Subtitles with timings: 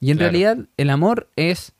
[0.00, 0.30] Y en Claro.
[0.32, 1.72] realidad el amor es,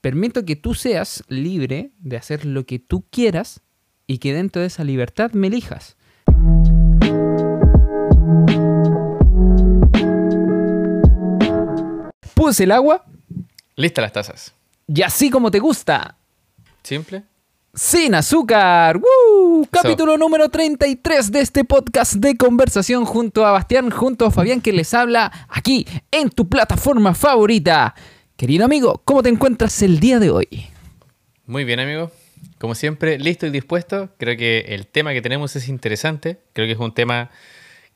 [0.00, 3.60] permito que tú seas libre de hacer lo que tú quieras
[4.06, 5.96] y que dentro de esa libertad me elijas.
[12.34, 13.04] Puse el agua
[13.76, 14.54] Listas las tazas.
[14.86, 16.16] y así como te gusta,
[16.82, 17.22] Simple.
[17.74, 18.98] Sin azúcar.
[18.98, 19.66] ¡Woo!
[19.70, 24.72] Capítulo número 33 de este podcast de conversación junto a Bastián, junto a Fabián que
[24.72, 27.94] les habla aquí en tu plataforma favorita.
[28.36, 30.66] Querido amigo, ¿cómo te encuentras el día de hoy?
[31.46, 32.10] Muy bien, amigo.
[32.58, 34.10] Como siempre, listo y dispuesto.
[34.18, 36.38] Creo que el tema que tenemos es interesante.
[36.52, 37.30] Creo que es un tema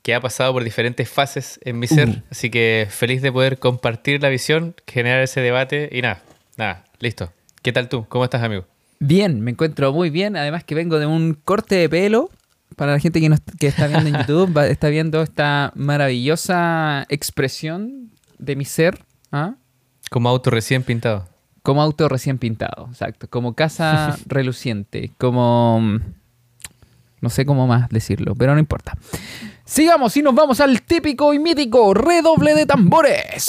[0.02, 2.08] que ha pasado por diferentes fases en mi ser.
[2.08, 2.22] Uh.
[2.30, 6.22] Así que feliz de poder compartir la visión, generar ese debate y nada,
[6.56, 7.32] nada, listo.
[7.62, 8.06] ¿Qué tal tú?
[8.08, 8.66] ¿Cómo estás, amigo?
[9.00, 10.36] Bien, me encuentro muy bien.
[10.36, 12.30] Además que vengo de un corte de pelo.
[12.76, 17.06] Para la gente que, nos- que está viendo en YouTube, va- está viendo esta maravillosa
[17.08, 19.04] expresión de mi ser.
[19.32, 19.54] ¿ah?
[20.10, 21.28] Como auto recién pintado.
[21.62, 23.28] Como auto recién pintado, exacto.
[23.28, 25.10] Como casa reluciente.
[25.18, 25.98] Como...
[27.20, 28.96] No sé cómo más decirlo, pero no importa.
[29.64, 33.44] Sigamos y nos vamos al típico y mítico redoble de tambores.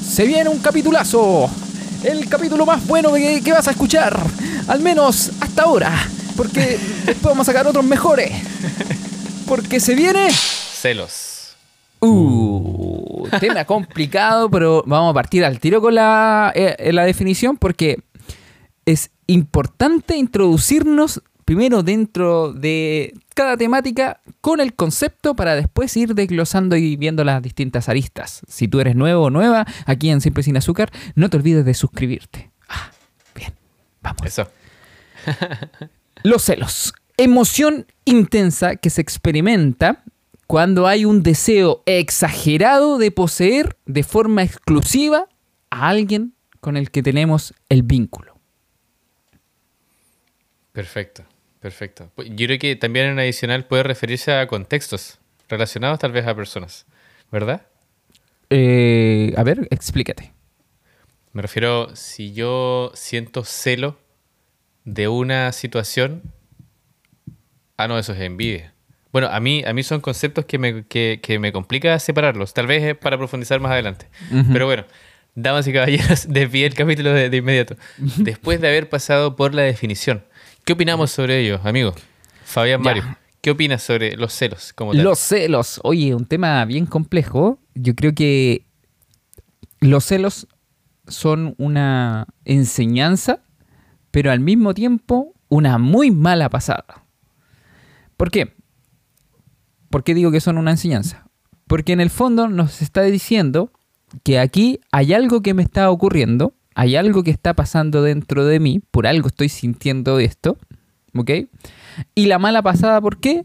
[0.00, 1.50] Se viene un capitulazo.
[2.04, 4.20] El capítulo más bueno que, que vas a escuchar.
[4.68, 5.90] Al menos hasta ahora.
[6.36, 8.30] Porque después vamos a sacar otros mejores.
[9.46, 10.30] Porque se viene...
[10.30, 11.56] Celos.
[12.00, 18.02] Uh, tema complicado, pero vamos a partir al tiro con la, eh, la definición porque
[18.84, 26.76] es importante introducirnos primero dentro de cada temática con el concepto para después ir desglosando
[26.76, 28.42] y viendo las distintas aristas.
[28.48, 31.74] Si tú eres nuevo o nueva aquí en Siempre Sin Azúcar, no te olvides de
[31.74, 32.50] suscribirte.
[32.68, 32.90] Ah,
[33.34, 33.52] bien,
[34.00, 34.22] vamos.
[34.24, 34.48] Eso.
[36.22, 36.94] Los celos.
[37.16, 40.02] Emoción intensa que se experimenta
[40.46, 45.28] cuando hay un deseo exagerado de poseer de forma exclusiva
[45.70, 48.38] a alguien con el que tenemos el vínculo.
[50.72, 51.24] Perfecto,
[51.64, 52.10] perfecto.
[52.18, 55.18] Yo creo que también en adicional puede referirse a contextos
[55.48, 56.84] relacionados tal vez a personas,
[57.32, 57.62] ¿verdad?
[58.50, 60.34] Eh, a ver, explícate.
[61.32, 63.96] Me refiero, si yo siento celo
[64.84, 66.34] de una situación,
[67.78, 68.74] ah, no, eso es envidia.
[69.10, 72.66] Bueno, a mí, a mí son conceptos que me, que, que me complica separarlos, tal
[72.66, 74.10] vez es para profundizar más adelante.
[74.52, 74.84] Pero bueno,
[75.34, 77.76] damas y caballeros, desvié el capítulo de, de inmediato.
[78.18, 80.24] Después de haber pasado por la definición,
[80.64, 81.94] ¿qué opinamos sobre ello, amigo?
[82.44, 82.84] Fabián Ya.
[82.84, 83.04] Mario,
[83.40, 85.02] ¿qué opinas sobre los celos como tal?
[85.02, 85.80] Los celos.
[85.82, 87.58] Oye, un tema bien complejo.
[87.74, 88.66] Yo creo que
[89.80, 90.46] los celos
[91.06, 93.40] son una enseñanza,
[94.10, 97.04] pero al mismo tiempo una muy mala pasada.
[98.16, 98.54] ¿Por qué?
[99.90, 101.28] ¿Por qué digo que son una enseñanza?
[101.66, 103.70] Porque en el fondo nos está diciendo
[104.22, 108.60] que aquí hay algo que me está ocurriendo, hay algo que está pasando dentro de
[108.60, 110.58] mí, por algo estoy sintiendo esto,
[111.14, 111.30] ¿ok?
[112.14, 113.44] Y la mala pasada, ¿por qué?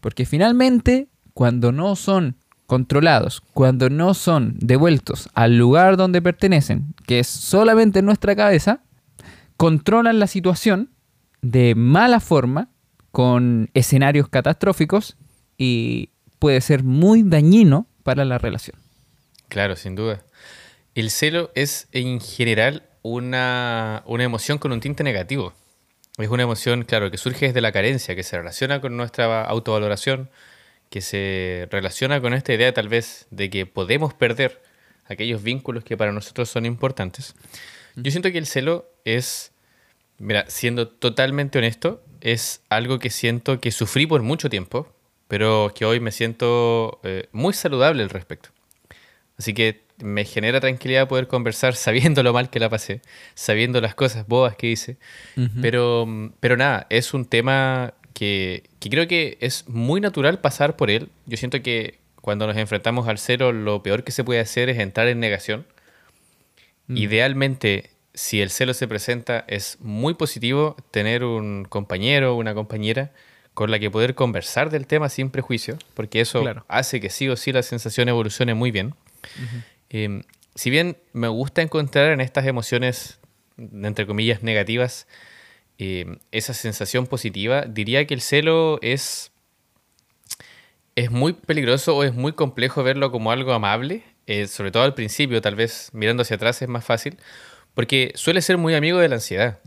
[0.00, 2.36] Porque finalmente, cuando no son
[2.66, 8.80] controlados, cuando no son devueltos al lugar donde pertenecen, que es solamente en nuestra cabeza,
[9.56, 10.90] controlan la situación
[11.42, 12.70] de mala forma,
[13.14, 15.16] con escenarios catastróficos
[15.56, 16.10] y
[16.40, 18.76] puede ser muy dañino para la relación.
[19.48, 20.24] Claro, sin duda.
[20.94, 25.52] El celo es en general una, una emoción con un tinte negativo.
[26.18, 30.30] Es una emoción, claro, que surge desde la carencia, que se relaciona con nuestra autovaloración,
[30.90, 34.62] que se relaciona con esta idea tal vez de que podemos perder
[35.06, 37.34] aquellos vínculos que para nosotros son importantes.
[37.96, 39.50] Yo siento que el celo es,
[40.18, 44.88] mira, siendo totalmente honesto, es algo que siento que sufrí por mucho tiempo,
[45.26, 48.50] pero que hoy me siento eh, muy saludable al respecto.
[49.36, 53.00] Así que me genera tranquilidad poder conversar sabiendo lo mal que la pasé,
[53.34, 54.96] sabiendo las cosas bobas que hice.
[55.60, 56.06] pero,
[56.40, 61.08] pero nada, es un tema que, que creo que es muy natural pasar por él.
[61.26, 64.78] Yo siento que cuando nos enfrentamos al cero, lo peor que se puede hacer es
[64.78, 65.66] entrar en negación.
[66.86, 66.96] Mm.
[66.96, 73.10] Idealmente, si el celo se presenta, es muy positivo tener un compañero o una compañera
[73.52, 76.64] con la que poder conversar del tema sin prejuicio, porque eso Claro.
[76.68, 78.94] hace que sí o sí la sensación evolucione muy bien.
[79.96, 80.22] Eh,
[80.56, 83.20] si bien me gusta encontrar en estas emociones,
[83.56, 85.06] entre comillas, negativas,
[85.78, 89.30] eh, esa sensación positiva, diría que el celo es,
[90.96, 94.94] es muy peligroso o es muy complejo verlo como algo amable, eh, sobre todo al
[94.94, 97.16] principio, tal vez mirando hacia atrás es más fácil,
[97.74, 99.60] porque suele ser muy amigo de la ansiedad.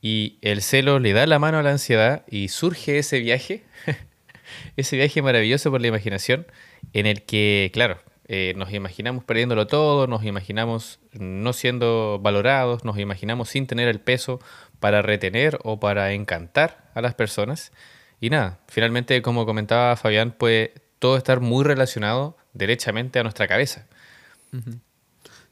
[0.00, 3.64] Y el celo le da la mano a la ansiedad y surge ese viaje,
[4.78, 6.46] ese viaje maravilloso por la imaginación,
[6.94, 12.98] en el que, claro, Eh, nos imaginamos perdiéndolo todo, nos imaginamos no siendo valorados, nos
[12.98, 14.40] imaginamos sin tener el peso
[14.80, 17.72] para retener o para encantar a las personas.
[18.20, 23.86] Y nada, finalmente, como comentaba Fabián, puede todo estar muy relacionado derechamente a nuestra cabeza.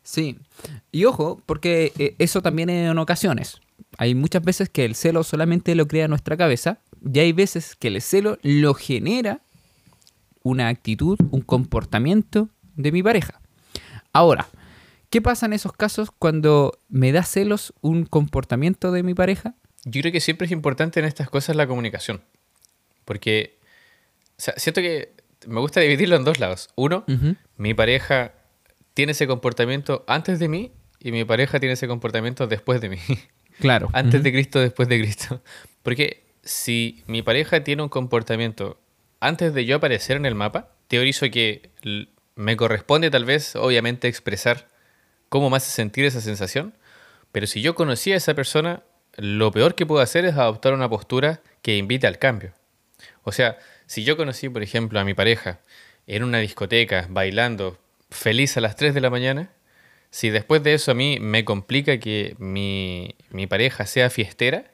[0.03, 0.39] Sí,
[0.91, 3.61] y ojo, porque eh, eso también en ocasiones.
[3.99, 7.89] Hay muchas veces que el celo solamente lo crea nuestra cabeza y hay veces que
[7.89, 9.43] el celo lo genera
[10.43, 13.41] una actitud, un comportamiento de mi pareja.
[14.13, 14.49] Ahora,
[15.11, 19.55] ¿qué pasa en esos casos cuando me da celos un comportamiento de mi pareja?
[19.85, 22.23] Yo creo que siempre es importante en estas cosas la comunicación.
[23.05, 23.59] Porque
[24.37, 25.13] siento que
[25.47, 26.69] me gusta dividirlo en dos lados.
[26.75, 27.05] Uno,
[27.57, 28.33] mi pareja
[28.95, 32.99] tiene ese comportamiento antes de mí y mi pareja tiene ese comportamiento después de mí.
[33.61, 33.89] Claro.
[33.93, 35.41] antes de Cristo, después de Cristo.
[35.85, 38.81] Porque si mi pareja tiene un comportamiento
[39.21, 41.71] antes de yo aparecer en el mapa, teorizo que
[42.37, 44.69] me corresponde tal vez, obviamente, expresar
[45.29, 46.75] cómo me hace sentir esa sensación.
[47.33, 48.83] Pero si yo conocí a esa persona,
[49.17, 52.53] lo peor que puedo hacer es adoptar una postura que invite al cambio.
[53.23, 55.61] O sea, si yo conocí, por ejemplo, a mi pareja
[56.07, 57.79] en una discoteca, bailando,
[58.11, 59.51] feliz a las 3 de la mañana,
[60.11, 63.17] si después de eso a mí me complica que mi,
[63.49, 64.71] pareja sea fiestera,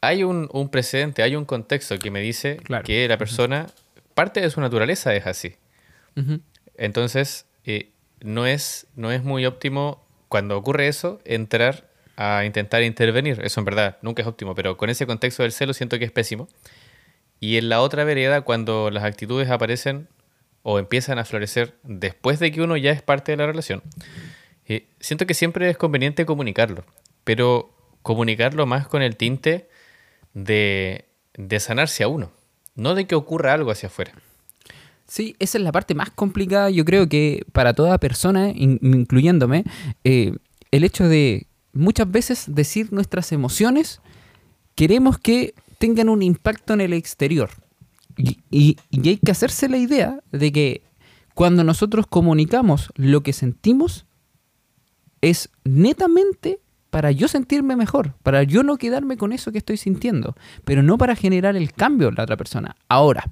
[0.00, 3.66] hay un, precedente, hay un contexto que me dice que la persona,
[4.14, 5.56] parte de su naturaleza es así.
[6.78, 7.90] Entonces, eh,
[8.20, 13.40] no, es, no es muy óptimo cuando ocurre eso entrar a intentar intervenir.
[13.42, 16.12] Eso en verdad nunca es óptimo, pero con ese contexto del celo siento que es
[16.12, 16.48] pésimo.
[17.40, 20.08] Y en la otra vereda, cuando las actitudes aparecen
[20.62, 23.82] o empiezan a florecer después de que uno ya es parte de la relación,
[24.66, 26.84] eh, siento que siempre es conveniente comunicarlo,
[27.24, 27.72] pero
[28.02, 29.68] comunicarlo más con el tinte
[30.34, 32.32] de, de sanarse a uno,
[32.74, 34.12] no de que ocurra algo hacia afuera.
[35.08, 39.64] Sí, esa es la parte más complicada, yo creo que para toda persona, incluyéndome,
[40.04, 40.36] eh,
[40.70, 44.02] el hecho de muchas veces decir nuestras emociones,
[44.74, 47.50] queremos que tengan un impacto en el exterior.
[48.50, 50.82] Y, hay que hacerse la idea de que
[51.34, 54.06] cuando nosotros comunicamos lo que sentimos,
[55.20, 56.60] es netamente
[56.90, 60.34] para yo sentirme mejor, para yo no quedarme con eso que estoy sintiendo,
[60.64, 62.76] pero no para generar el cambio en la otra persona.
[62.88, 63.24] Ahora,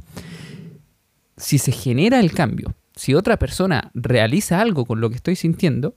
[1.37, 5.95] si se genera el cambio, si otra persona realiza algo con lo que estoy sintiendo,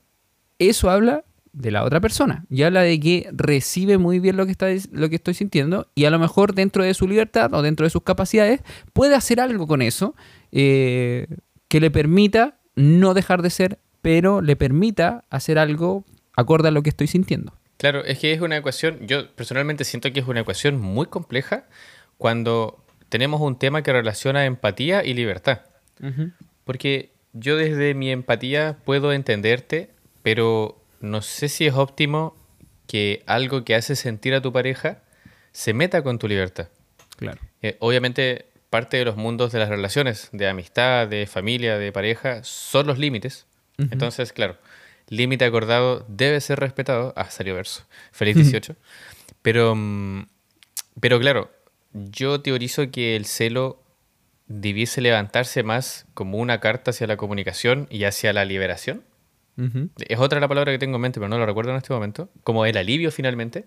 [0.59, 4.51] eso habla de la otra persona y habla de que recibe muy bien lo que,
[4.51, 7.85] está, lo que estoy sintiendo y a lo mejor dentro de su libertad o dentro
[7.85, 8.61] de sus capacidades
[8.93, 10.15] puede hacer algo con eso
[10.51, 11.27] eh,
[11.67, 16.05] que le permita no dejar de ser, pero le permita hacer algo
[16.35, 17.53] acorde a lo que estoy sintiendo.
[17.77, 21.65] Claro, es que es una ecuación, yo personalmente siento que es una ecuación muy compleja
[22.17, 22.78] cuando
[23.09, 25.61] tenemos un tema que relaciona empatía y libertad.
[26.63, 29.89] Porque yo desde mi empatía puedo entenderte,
[30.23, 32.35] pero no sé si es óptimo
[32.87, 34.99] que algo que hace sentir a tu pareja
[35.51, 36.69] se meta con tu libertad.
[37.17, 37.39] Claro.
[37.61, 42.43] Eh, obviamente, parte de los mundos de las relaciones, de amistad, de familia, de pareja,
[42.43, 43.45] son los límites.
[43.77, 44.57] Entonces, claro,
[45.07, 47.13] límite acordado debe ser respetado.
[47.15, 47.85] Ah, salió verso.
[48.11, 48.75] Feliz 18.
[49.41, 50.27] pero, mm,
[50.99, 51.49] pero claro,
[51.93, 53.83] yo teorizo que el celo
[54.47, 59.03] debiese levantarse más como una carta hacia la comunicación y hacia la liberación
[60.07, 62.29] es otra la palabra que tengo en mente, pero no lo recuerdo en este momento.
[62.43, 63.65] Como el alivio finalmente.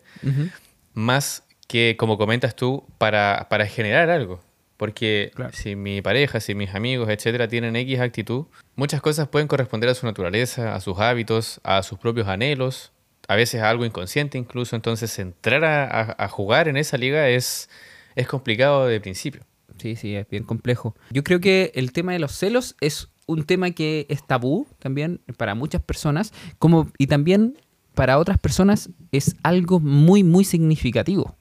[0.94, 4.42] Más que, como comentas tú, para, generar algo.
[4.76, 9.88] Porque si mi pareja, si mis amigos, etcétera, tienen X actitud, muchas cosas pueden corresponder
[9.90, 12.90] a su naturaleza, a sus hábitos, a sus propios anhelos,
[13.28, 14.74] a veces a algo inconsciente incluso.
[14.74, 17.68] Entonces, entrar a, jugar en esa liga es,
[18.14, 19.42] es complicado de principio.
[19.78, 20.94] Sí, sí, es bien complejo.
[21.10, 25.20] Yo creo que el tema de los celos es un tema que es tabú también
[25.36, 27.56] para muchas personas, como, y también
[27.94, 31.36] para otras personas es algo muy, muy significativo.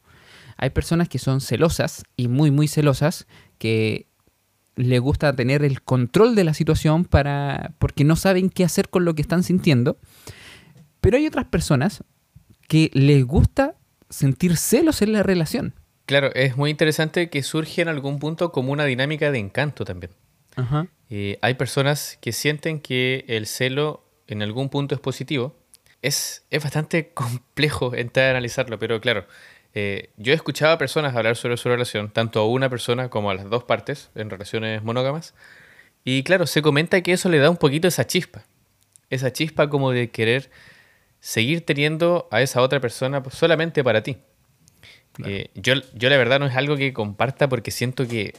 [0.58, 4.08] Hay personas que son celosas y muy, muy celosas, que
[4.76, 9.06] les gusta tener el control de la situación para, porque no saben qué hacer con
[9.06, 9.98] lo que están sintiendo.
[11.00, 12.04] Pero hay otras personas
[12.68, 13.76] que les gusta
[14.10, 15.74] sentir celos en la relación.
[16.12, 20.12] Claro, es muy interesante que surge en algún punto como una dinámica de encanto también.
[20.58, 20.88] Ajá.
[21.10, 25.56] Eh, hay personas que sienten que el celo en algún punto es positivo.
[26.02, 29.26] Es, es bastante complejo entrar a analizarlo, pero claro,
[29.74, 33.32] eh, yo he escuchado a personas hablar sobre su relación, tanto a una persona como
[33.32, 35.34] a las dos partes, en relaciones monógamas,
[36.04, 38.44] y claro, se comenta que eso le da un poquito esa chispa,
[39.10, 40.52] esa chispa como de querer
[41.22, 44.18] seguir teniendo a esa otra persona solamente para ti.
[45.26, 48.34] Eh, yo, yo la verdad no es algo que comparta porque siento que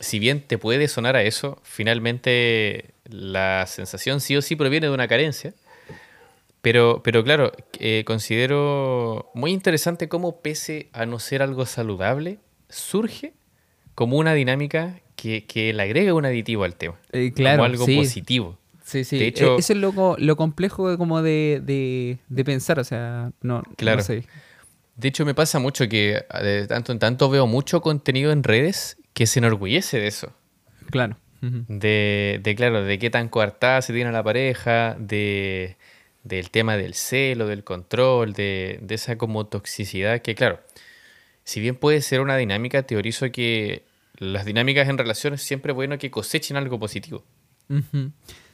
[0.00, 4.92] si bien te puede sonar a eso, finalmente la sensación sí o sí proviene de
[4.94, 5.52] una carencia.
[6.62, 12.38] Pero, pero claro, eh, considero muy interesante cómo pese a no ser algo saludable,
[12.68, 13.32] surge
[13.94, 16.96] como una dinámica que, que le agrega un aditivo al tema.
[17.12, 17.96] Eh, claro, como algo sí.
[17.96, 18.58] positivo.
[18.84, 19.18] Sí, sí.
[19.18, 22.84] De hecho- E- eso es lo, lo complejo de, como de, de, de pensar, o
[22.84, 23.98] sea, no, Claro.
[23.98, 24.24] no sé.
[25.00, 28.98] De hecho, me pasa mucho que de tanto en tanto veo mucho contenido en redes
[29.14, 30.32] que se enorgullece de eso.
[30.90, 31.16] Claro.
[31.40, 35.78] De, de, claro, de qué tan coartada se tiene la pareja, de,
[36.22, 40.60] del tema del celo, del control, de, de esa como toxicidad que, claro,
[41.44, 43.84] si bien puede ser una dinámica, teorizo que
[44.18, 47.24] las dinámicas en relaciones siempre es bueno que cosechen algo positivo.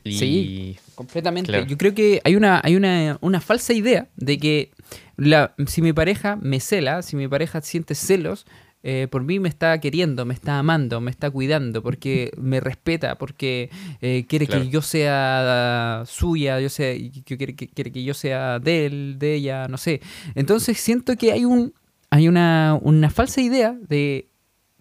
[0.04, 0.78] Y Sí.
[0.94, 1.50] Completamente.
[1.50, 1.66] Claro.
[1.66, 4.70] Yo creo que hay una, hay una, una falsa idea de que
[5.16, 8.46] la, si mi pareja me cela, si mi pareja siente celos,
[8.82, 13.16] eh, por mí me está queriendo, me está amando, me está cuidando, porque me respeta,
[13.18, 13.68] porque
[14.00, 14.62] eh, quiere Claro.
[14.62, 19.34] que yo sea suya, yo sea, quiere, que quiere que yo sea de él, de
[19.34, 20.00] ella, no sé.
[20.34, 21.74] Entonces siento que hay un
[22.10, 24.28] hay una, una falsa idea de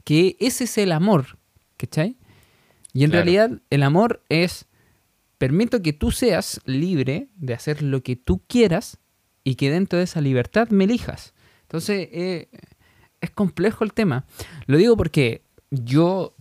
[0.04, 1.40] que ese es el amor,
[1.76, 2.18] ¿cachai?
[2.94, 3.24] Y en Claro.
[3.26, 4.68] realidad el amor es
[5.40, 9.00] permito que tú seas libre de hacer lo que tú quieras
[9.46, 11.34] y que dentro de esa libertad me elijas.
[11.62, 12.50] Entonces, eh,
[13.22, 14.26] es complejo el tema.
[14.66, 16.36] Lo digo porque yo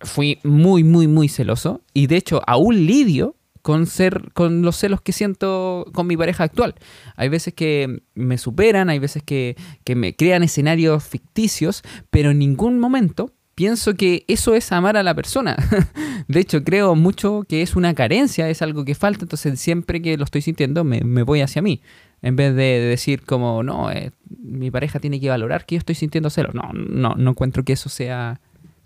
[0.00, 5.00] fui muy, muy, muy celoso y de hecho aún lidio con ser con los celos
[5.00, 6.74] que siento con mi pareja actual.
[7.16, 12.40] Hay veces que me superan, hay veces que, que me crean escenarios ficticios, pero en
[12.40, 15.56] ningún momento pienso que eso es amar a la persona.
[16.28, 20.16] De hecho, creo mucho que es una carencia, es algo que falta, entonces siempre que
[20.16, 21.80] lo estoy sintiendo me, me voy hacia mí.
[22.22, 25.96] En vez de decir como, no, eh, mi pareja tiene que valorar que yo estoy
[25.96, 26.54] sintiendo celos.
[26.54, 28.40] No, no, no encuentro que eso sea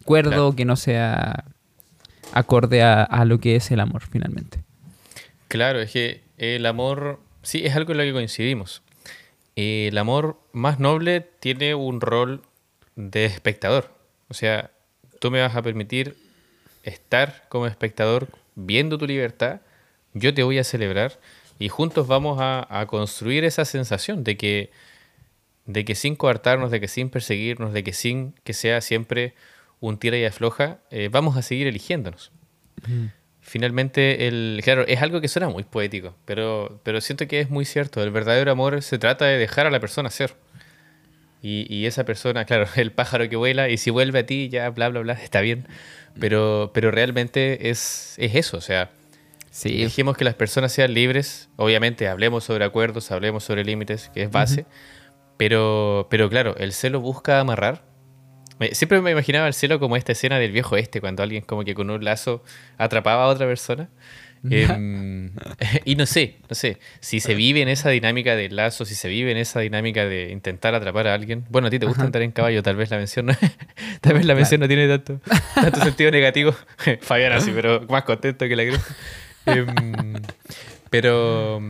[0.04, 0.56] cuerdo, Claro.
[0.56, 1.44] que no sea
[2.32, 4.62] acorde a, a lo que es el amor finalmente.
[5.48, 8.82] Claro, es que el amor, sí, es algo en lo que coincidimos.
[9.54, 12.42] El amor más noble tiene un rol
[12.94, 13.94] de espectador.
[14.28, 14.70] O sea,
[15.20, 16.16] tú me vas a permitir
[16.82, 19.60] estar como espectador viendo tu libertad,
[20.14, 21.18] yo te voy a celebrar
[21.58, 24.70] y juntos vamos a, a construir esa sensación de que,
[25.66, 29.34] de que sin coartarnos, de que sin perseguirnos, de que sin que sea siempre
[29.80, 32.32] un tira y afloja, eh, vamos a seguir eligiéndonos.
[33.40, 37.64] Finalmente, el, claro, es algo que suena muy poético, pero, pero siento que es muy
[37.64, 38.02] cierto.
[38.02, 40.34] El verdadero amor se trata de dejar a la persona ser.
[41.42, 44.70] Y, y esa persona, claro, el pájaro que vuela, y si vuelve a ti, ya,
[44.70, 45.66] bla, bla, bla, está bien.
[46.18, 48.90] Pero, pero realmente es, es eso, o sea,
[49.56, 51.48] Sí, dejemos que las personas sean libres.
[51.56, 54.66] Obviamente, hablemos sobre acuerdos, hablemos sobre límites, que es base.
[55.38, 57.82] pero, pero claro, el celo busca amarrar.
[58.72, 61.74] Siempre me imaginaba el celo como esta escena del viejo este, cuando alguien como que
[61.74, 62.42] con un lazo
[62.76, 63.88] atrapaba a otra persona.
[64.48, 65.32] Em,
[65.84, 69.08] y no sé, no sé, si se vive en esa dinámica del lazo, si se
[69.08, 71.44] vive en esa dinámica de intentar atrapar a alguien.
[71.50, 72.06] Bueno, a ti te gusta Ajá.
[72.06, 73.32] andar en caballo, tal vez la mención no,
[74.00, 75.20] tal vez la mención no tiene tanto,
[75.54, 76.54] tanto sentido negativo.
[77.00, 78.80] Fabián sí, pero más contento que la cruz.
[79.46, 80.14] Em,
[80.90, 81.60] pero,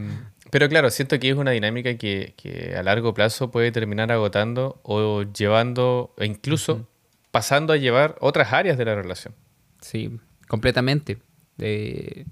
[0.50, 4.80] pero claro, siento que es una dinámica que, que a largo plazo puede terminar agotando
[4.82, 6.88] o llevando, e incluso
[7.30, 9.35] pasando a llevar otras áreas de la relación.
[9.80, 10.18] Sí,
[10.49, 11.18] completamente.
[11.58, 12.25] Eh,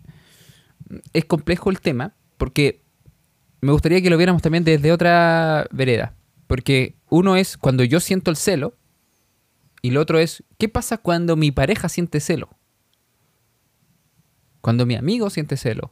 [1.12, 2.82] es complejo el tema porque
[3.60, 6.14] me gustaría que lo viéramos también desde otra vereda.
[6.46, 8.76] Porque uno es cuando yo siento el celo
[9.82, 12.50] y lo otro es qué pasa cuando mi pareja siente celo.
[14.60, 15.90] Cuando mi amigo siente celo.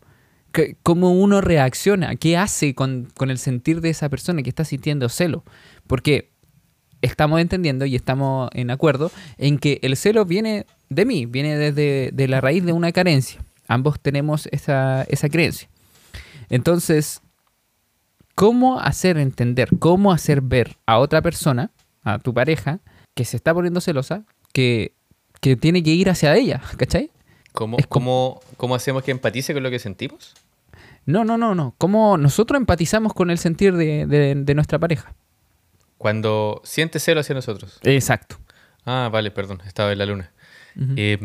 [0.52, 2.16] ¿Qué- ¿Cómo uno reacciona?
[2.16, 5.44] ¿Qué hace con, con el sentir de esa persona que está sintiendo celo?
[5.86, 6.30] Porque
[7.00, 12.10] estamos entendiendo y estamos en acuerdo en que el celo viene de mí, viene desde
[12.12, 13.42] de la raíz de una carencia.
[13.68, 15.68] Ambos tenemos esa, esa creencia.
[16.50, 17.20] Entonces,
[18.34, 21.70] ¿cómo hacer entender, cómo hacer ver a otra persona,
[22.02, 22.80] a tu pareja,
[23.14, 24.94] que se está poniendo celosa, que,
[25.40, 27.10] que tiene que ir hacia ella, ¿cachai?
[27.52, 30.34] ¿Cómo, Es como- cómo, cómo hacemos que empatice con lo que sentimos?
[31.04, 31.74] No, no, no, no.
[31.78, 35.14] ¿Cómo nosotros empatizamos con el sentir de, de- de nuestra pareja?
[35.98, 37.78] Cuando siente celo hacia nosotros.
[37.82, 38.36] Exacto.
[38.84, 40.32] Ah, vale, perdón, estaba en la luna.
[40.96, 41.18] Eh,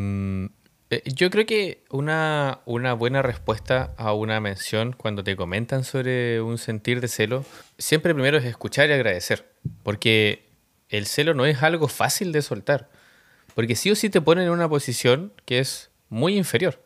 [1.05, 6.57] yo creo que una, una buena respuesta a una mención cuando te comentan sobre un
[6.57, 7.45] sentir de celo,
[7.77, 9.51] siempre primero es escuchar y agradecer,
[9.83, 10.47] porque
[10.89, 12.89] el celo no es algo fácil de soltar,
[13.53, 16.81] porque sí o sí te ponen en una posición que es muy inferior.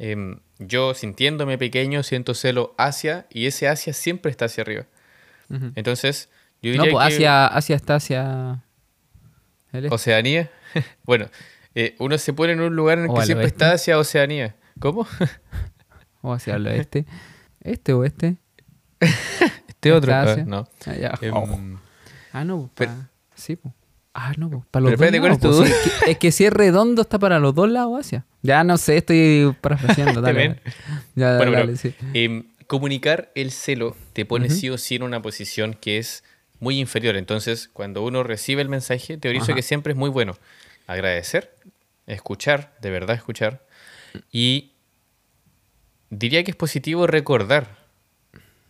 [0.00, 4.86] Em, yo sintiéndome pequeño siento celo hacia y ese hacia siempre está hacia arriba.
[5.76, 6.28] Entonces,
[6.60, 7.14] yo No, diría pues que...
[7.14, 8.64] hacia, hacia está hacia...
[9.72, 9.90] el.
[9.90, 10.50] Oceanía.
[11.04, 11.30] bueno,
[11.74, 13.64] Eh, uno se pone en un lugar en el O que siempre oeste.
[13.64, 14.56] está hacia Oceanía.
[14.78, 15.06] ¿Cómo?
[16.24, 17.04] O hacia el oeste.
[17.62, 18.36] ¿Este o este?
[19.68, 20.14] Este otro.
[20.14, 20.68] Ah, no.
[20.86, 21.18] Ah, ya.
[21.20, 21.48] Em, Oh.
[22.32, 22.92] Ah, no, pa- pero-
[23.34, 23.74] sí, po.
[24.14, 24.64] Ah, no, po.
[24.70, 25.66] para los Pero dos ¿cuál es lados.
[25.66, 28.24] Sí, es, que, es que si es redondo está para los dos lados hacia.
[28.42, 30.20] Ya no sé, estoy parafraseando.
[30.22, 30.60] Dale.
[31.16, 31.94] Ya, Bueno, dale, pero, sí.
[32.14, 34.54] em, comunicar el celo te pone Ujú.
[34.54, 36.22] sí o sí en una posición que es
[36.60, 37.16] muy inferior.
[37.16, 39.54] Entonces, cuando uno recibe el mensaje, teorizo Ajá.
[39.54, 40.36] que siempre es muy bueno
[40.92, 41.56] agradecer,
[42.06, 43.64] escuchar, de verdad escuchar,
[44.30, 44.72] y
[46.10, 47.82] diría que es positivo recordar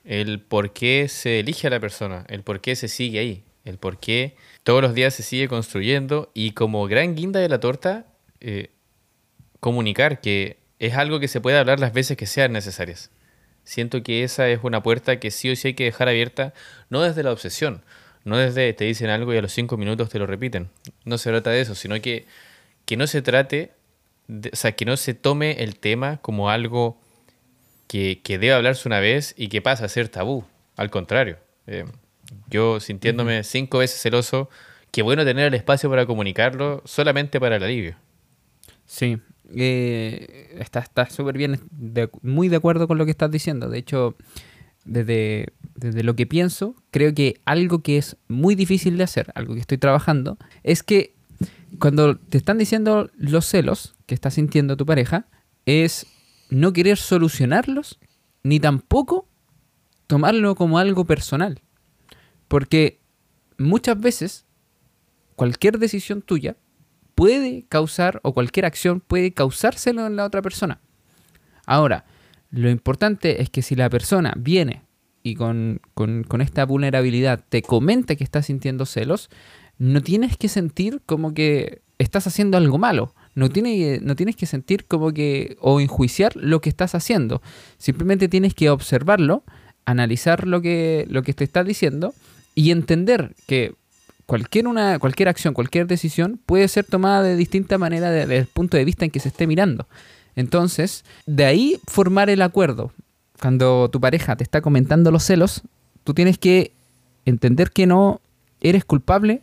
[0.04, 3.78] el por qué se elige a la persona, el por qué se sigue ahí, el
[3.78, 8.06] por qué todos los días se sigue construyendo y como gran guinda de la torta,
[8.40, 8.70] eh,
[9.60, 13.10] comunicar que es algo que se puede hablar las veces que sean necesarias.
[13.64, 16.52] Siento que esa es una puerta que sí o sí hay que dejar abierta,
[16.90, 17.84] no desde la obsesión,
[18.24, 20.68] no desde te dicen algo y a los cinco minutos te lo repiten.
[21.04, 22.26] No se trata de eso, sino que,
[22.84, 23.72] que no se trate,
[24.28, 26.98] de- o sea, que no se tome el tema como algo
[27.88, 30.44] que, que debe hablarse una vez y que pasa a ser tabú.
[30.76, 31.84] Al contrario, eh,
[32.48, 34.48] yo sintiéndome cinco veces celoso,
[34.90, 37.96] qué bueno tener el espacio para comunicarlo solamente para el alivio.
[38.86, 39.18] Sí,
[39.54, 43.68] eh, está está súper bien, de- muy de acuerdo con lo que estás diciendo.
[43.68, 44.16] De hecho,
[44.84, 45.52] desde,
[46.02, 49.78] lo que pienso, creo que algo que es muy difícil de hacer, algo que estoy
[49.78, 51.14] trabajando, es que
[51.78, 55.26] cuando te están diciendo los celos que está sintiendo tu pareja,
[55.66, 56.06] es
[56.50, 57.98] no querer solucionarlos,
[58.42, 59.28] ni tampoco
[60.06, 61.62] tomarlo como algo personal.
[62.48, 63.00] Porque
[63.58, 64.44] muchas veces
[65.36, 66.56] cualquier decisión tuya
[67.14, 70.80] puede causar, o cualquier acción puede causárselo en la otra persona.
[71.66, 72.04] Ahora,
[72.52, 74.82] lo importante es que si la persona viene
[75.25, 79.30] y con, con- esta vulnerabilidad te comenta que está sintiendo celos,
[79.78, 83.14] no tienes que sentir como que estás haciendo algo malo.
[83.35, 87.40] No, tiene, no tienes que sentir como que o enjuiciar lo que estás haciendo.
[87.78, 89.42] Simplemente tienes que observarlo,
[89.87, 92.14] analizar lo que, lo que te está diciendo
[92.55, 93.74] y entender que
[94.26, 98.46] cualquier, una, cualquier acción, cualquier decisión puede ser tomada de distinta manera de- desde el
[98.46, 99.88] punto de vista en que se esté mirando.
[100.37, 102.92] Entonces, de ahí formar el acuerdo.
[103.40, 105.62] Cuando tu pareja te está comentando los celos,
[106.05, 106.73] tú tienes que
[107.25, 108.21] entender que no
[108.61, 109.42] eres culpable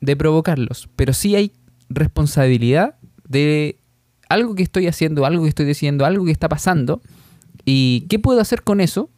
[0.00, 1.52] de provocarlos, pero sí hay
[1.88, 2.94] responsabilidad
[3.28, 3.78] de
[4.28, 7.00] algo que estoy haciendo, algo que estoy diciendo, algo que está pasando
[7.64, 9.10] y qué puedo hacer con eso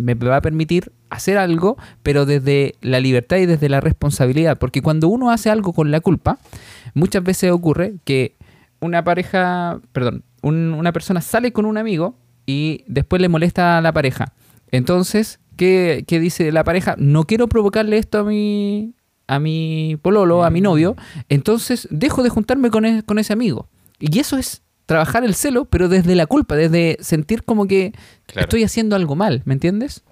[0.00, 4.58] me va a permitir hacer algo, pero desde la libertad y desde la responsabilidad.
[4.58, 6.38] Porque cuando uno hace algo con la culpa,
[6.94, 8.34] muchas veces ocurre que
[8.80, 12.16] una pareja, perdón, un- una persona sale con un amigo
[12.46, 14.32] y después le molesta a la pareja.
[14.70, 16.94] Entonces, ¿qué, qué dice la pareja?
[16.98, 18.94] No quiero provocarle esto a mi,
[19.26, 20.96] a mi pololo, a mi novio,
[21.28, 23.68] entonces dejo de juntarme con, e- con ese amigo.
[23.98, 27.92] Y eso es trabajar el celo, pero desde la culpa, desde sentir como que
[28.26, 28.44] Claro.
[28.46, 30.02] estoy haciendo algo mal, ¿me entiendes?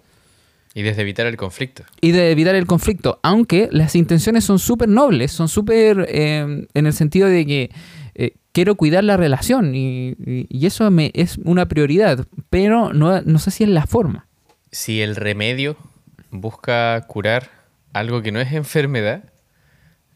[0.75, 1.83] Y desde evitar el conflicto.
[2.01, 6.87] y de evitar el conflicto, aunque las intenciones son súper nobles, son súper eh, en
[6.87, 7.71] el sentido de que
[8.59, 13.53] quiero cuidar la relación y, y- eso me, es una prioridad, pero no, no sé
[13.53, 14.27] si es la forma.
[14.73, 15.77] Si el remedio
[16.33, 17.51] busca curar
[17.93, 19.23] algo que no es enfermedad,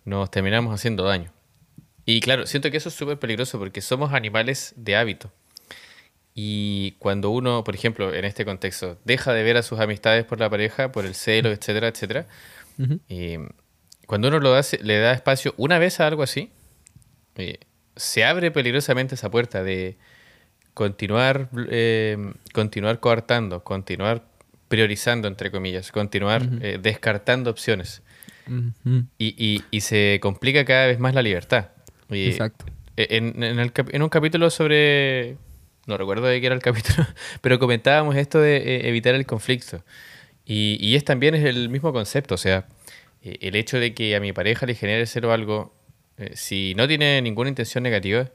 [0.04, 1.30] nos terminamos haciendo daño.
[2.04, 5.30] Y claro, siento que eso es súper peligroso porque somos animales de hábito.
[6.34, 10.40] Y cuando uno, por ejemplo, en este contexto, deja de ver a sus amistades por
[10.40, 12.26] la pareja, por el celo, etcétera, etcétera,
[12.76, 12.98] Ujú.
[13.08, 13.36] y
[14.08, 16.50] cuando uno lo hace, le da espacio una vez a algo así,
[17.36, 17.60] eh,
[17.96, 19.96] se abre peligrosamente esa puerta de
[20.74, 22.16] continuar, eh,
[22.52, 24.24] continuar coartando, continuar
[24.68, 28.02] priorizando, entre comillas, continuar eh, descartando opciones.
[29.18, 31.68] Y, y- y se complica cada vez más la libertad.
[32.10, 32.64] Y Exacto.
[32.96, 35.36] En, en el en un capítulo sobre...
[35.86, 37.06] No recuerdo de qué era el capítulo,
[37.40, 39.84] pero comentábamos esto de eh, evitar el conflicto.
[40.44, 42.66] Y, y es también es el mismo concepto, o sea,
[43.22, 45.74] eh, el hecho de que a mi pareja le genere cero algo,
[46.22, 48.30] eh, si no tiene ninguna intención negativa,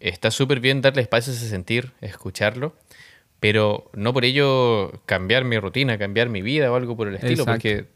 [0.00, 2.76] está súper bien darle espacio a ese sentir, escucharlo,
[3.40, 7.42] pero no por ello cambiar mi rutina, cambiar mi vida o algo por el estilo,
[7.44, 7.52] Exacto.
[7.52, 7.86] porque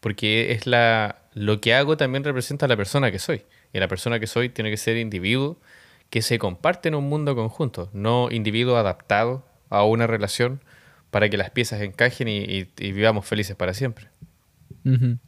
[0.00, 3.42] porque es la lo que hago también representa a la persona que soy.
[3.72, 5.58] Y la persona que soy tiene que ser individuo
[6.10, 10.60] que se comparte en un mundo conjunto, no individuo adaptado a una relación
[11.12, 14.08] para que las piezas encajen y, y- y vivamos felices para siempre.
[14.84, 15.18] Ujú.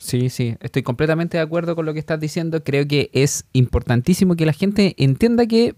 [0.00, 2.64] Sí, sí, estoy completamente de acuerdo con lo que estás diciendo.
[2.64, 5.74] Creo que es importantísimo que la gente entienda que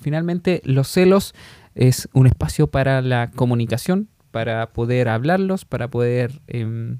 [0.00, 1.34] finalmente los celos
[1.76, 6.98] es un espacio para la comunicación, para poder hablarlos, para poder em,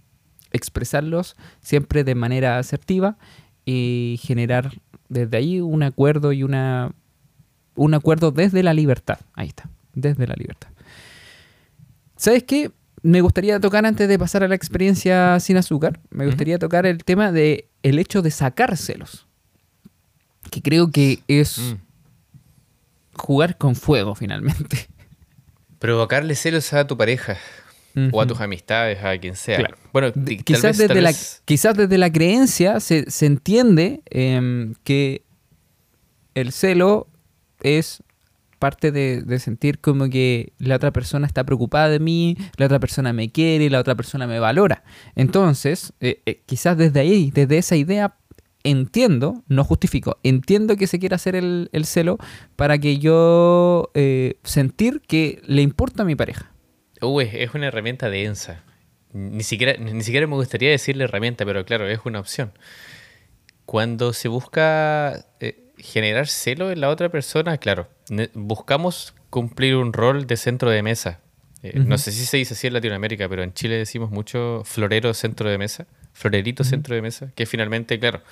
[0.52, 3.18] expresarlos siempre de manera asertiva
[3.64, 4.70] y generar
[5.08, 6.92] desde ahí un acuerdo y una
[7.74, 9.18] un acuerdo desde la libertad.
[9.34, 10.70] Ahí está, desde la libertad.
[12.14, 12.70] ¿Sabes qué?
[13.02, 17.02] Me gustaría tocar antes de pasar a la experiencia sin azúcar, me gustaría tocar el
[17.04, 19.26] tema de el hecho de sacar celos.
[20.50, 21.74] Que creo que es Mm.
[23.16, 24.88] jugar con fuego finalmente.
[25.78, 27.38] Provocarle celos a tu pareja
[28.12, 29.58] o a tus amistades, a quien sea.
[29.58, 29.76] Claro.
[29.92, 34.74] Bueno, De- quizás, vez- desde la, vez- quizás desde la creencia se, se entiende em,
[34.84, 35.24] que
[36.34, 37.08] el celo
[37.62, 38.02] es
[38.60, 43.12] parte de, sentir como que la otra persona está preocupada de mí, la otra persona
[43.12, 44.84] me quiere, la otra persona me valora.
[45.16, 48.14] Entonces, eh, eh, quizás desde ahí, desde esa idea,
[48.62, 52.18] entiendo, no justifico, entiendo que se quiera hacer el, el celo
[52.54, 56.52] para que yo eh, sentir que le importa a mi pareja.
[57.00, 58.62] Uy, es- una herramienta densa.
[59.12, 62.52] Ni siquiera, ni siquiera me gustaría decirle herramienta, pero claro, es una opción.
[63.64, 65.26] Cuando se busca
[65.82, 67.88] generar celo en la otra persona, claro,
[68.34, 71.20] buscamos cumplir un rol de centro de mesa.
[71.62, 75.12] Eh, No sé si se dice así en Latinoamérica, pero en Chile decimos mucho florero
[75.14, 78.22] centro de mesa, florerito centro de mesa, que finalmente, claro,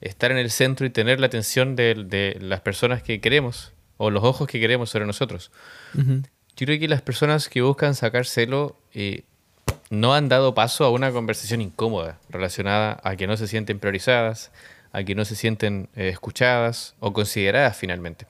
[0.00, 4.10] estar en el centro y tener la atención de, de las personas que queremos o
[4.10, 5.50] los ojos que queremos sobre nosotros.
[5.94, 6.22] Ujú.
[6.56, 9.22] Yo creo que las personas que buscan sacar celo eh,
[9.90, 14.52] no han dado paso a una conversación incómoda relacionada a que no se sienten priorizadas,
[14.92, 18.26] a que no se sienten eh, escuchadas o consideradas finalmente.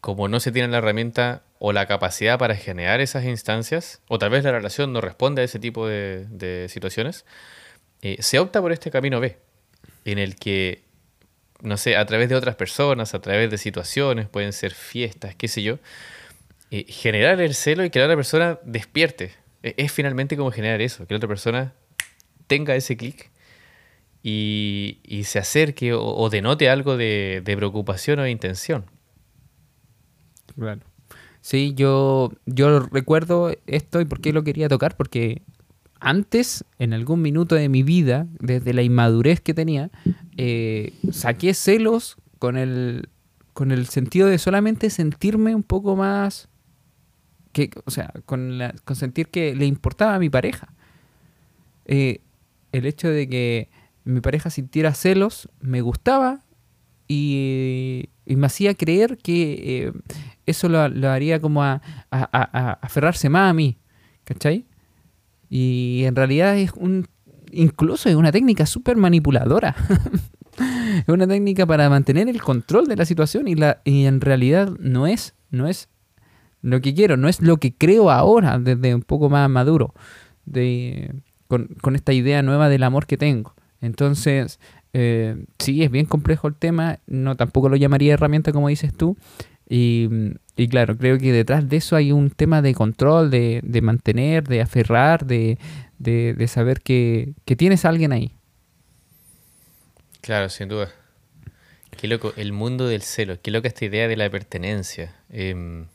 [0.00, 4.30] Como no se tiene la herramienta o la capacidad para generar esas instancias, o tal
[4.30, 7.24] vez la relación no responde a ese tipo de, de situaciones,
[8.02, 9.36] eh, se opta por este camino B,
[10.04, 10.84] en el que,
[11.60, 15.48] no sé, a través de otras personas, a través de situaciones, pueden ser fiestas, qué
[15.48, 15.78] sé yo,
[16.70, 19.32] eh, generar el celo y que la otra persona despierte.
[19.64, 21.72] E- Es finalmente como generar eso, que la otra persona
[22.46, 23.30] tenga ese clic
[24.28, 28.84] y, se acerque o, denote algo de, de preocupación o de intención.
[30.54, 30.80] Claro.
[31.40, 35.42] Sí, yo, yo recuerdo esto y por qué lo quería tocar, porque
[36.00, 39.90] antes, en algún minuto de mi vida, desde la inmadurez que tenía,
[40.36, 43.08] eh, saqué celos con el,
[43.52, 46.48] con el sentido de solamente sentirme un poco más,
[47.52, 50.72] que, o sea, con, la- con sentir que le importaba a mi pareja.
[51.86, 52.20] Eh,
[52.72, 53.68] el hecho de que
[54.08, 56.42] mi pareja sintiera celos me gustaba
[57.06, 59.92] y, me hacía creer que eh,
[60.46, 63.78] eso lo, haría como a, aferrarse más a mí,
[64.24, 64.66] ¿cachai?
[65.50, 67.06] Y en realidad es un,
[67.52, 69.74] incluso es una técnica súper manipuladora.
[70.58, 74.70] es una técnica para mantener el control de la situación y, la, y en realidad
[74.78, 75.88] no es, no es
[76.62, 79.94] lo que quiero, no es lo que creo ahora desde un poco más maduro,
[80.44, 81.14] de,
[81.46, 83.54] con esta idea nueva del amor que tengo.
[83.80, 84.58] Entonces,
[84.92, 89.16] eh, sí, es bien complejo el tema, no tampoco lo llamaría herramienta como dices tú.
[89.70, 90.08] Y,
[90.70, 94.62] claro, creo que detrás de eso hay un tema de control, de, de mantener, de
[94.62, 95.58] aferrar, de,
[95.98, 98.32] de, de saber que, que tienes a alguien ahí.
[100.22, 100.90] Claro, sin duda.
[101.98, 105.14] Qué loco, el mundo del celo, qué loca esta idea de la pertenencia.
[105.30, 105.86] Em,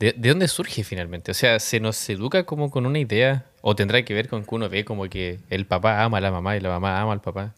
[0.00, 1.30] ¿de, de dónde surge finalmente?
[1.30, 3.46] O sea, ¿se nos educa como con una idea?
[3.62, 6.32] ¿O tendrá que ver con que uno ve como que el papá ama a la
[6.32, 7.54] mamá y la mamá ama al papá?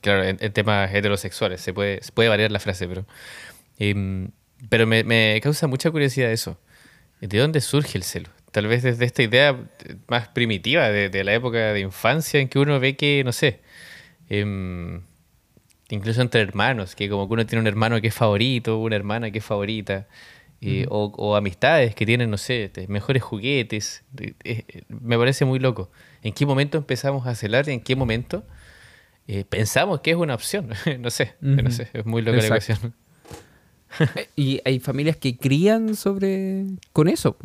[0.00, 3.04] Claro, en, en temas heterosexuales se puede, se puede variar la frase, pero...
[3.78, 4.30] em,
[4.68, 6.58] pero me, me causa mucha curiosidad eso.
[7.20, 8.28] ¿De dónde surge el celo?
[8.52, 9.56] Tal vez desde esta idea
[10.08, 13.60] más primitiva de, de la época de infancia en que uno ve que, no sé,
[14.28, 15.02] em,
[15.90, 19.30] incluso entre hermanos, que como que uno tiene un hermano que es favorito, una hermana
[19.30, 20.06] que es favorita,
[20.62, 24.04] eh, o, o amistades que tienen, no sé, te- mejores juguetes.
[24.18, 25.90] eh, eh, me parece muy loco.
[26.22, 28.44] ¿En qué momento empezamos a celar y en qué momento
[29.26, 30.70] eh, pensamos que es una opción?
[31.00, 31.70] no sé, no Ujú.
[31.72, 32.72] sé, es muy loca la Exacto.
[32.72, 32.94] ecuación.
[34.36, 37.36] Y hay familias que crían sobre con eso,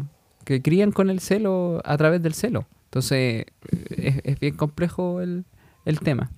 [0.45, 2.65] que crían con el celo a través del celo.
[2.85, 3.45] Entonces,
[3.97, 5.43] es, es bien complejo el,
[5.83, 6.31] el tema.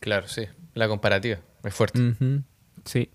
[0.00, 2.00] Claro, sí, la comparativa es fuerte.
[2.00, 2.42] Ujú,
[2.84, 3.08] Sí.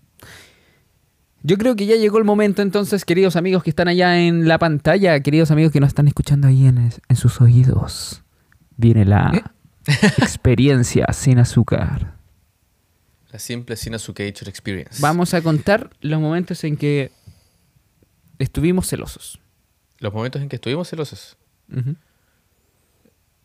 [1.42, 4.58] Yo creo que ya llegó el momento entonces, queridos amigos que están allá en la
[4.58, 8.22] pantalla, queridos amigos que nos están escuchando ahí en, en sus oídos.
[8.76, 9.52] Viene la
[10.18, 12.18] experiencia sin azúcar.
[13.30, 15.00] La simple sin azúcar experience.
[15.00, 17.12] Vamos a contar los momentos en que
[18.38, 19.38] estuvimos celosos.
[19.98, 21.36] Los momentos en que estuvimos celosos.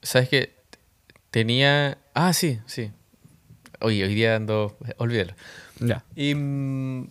[0.02, 0.56] ¿Sabes qué?
[1.32, 1.98] Tenía...
[2.14, 2.92] Ah, sí, sí.
[3.82, 4.78] Oye, hoy día ando...
[4.98, 5.34] Olvídalo.
[5.80, 6.06] Ya.
[6.16, 7.10] Y mm,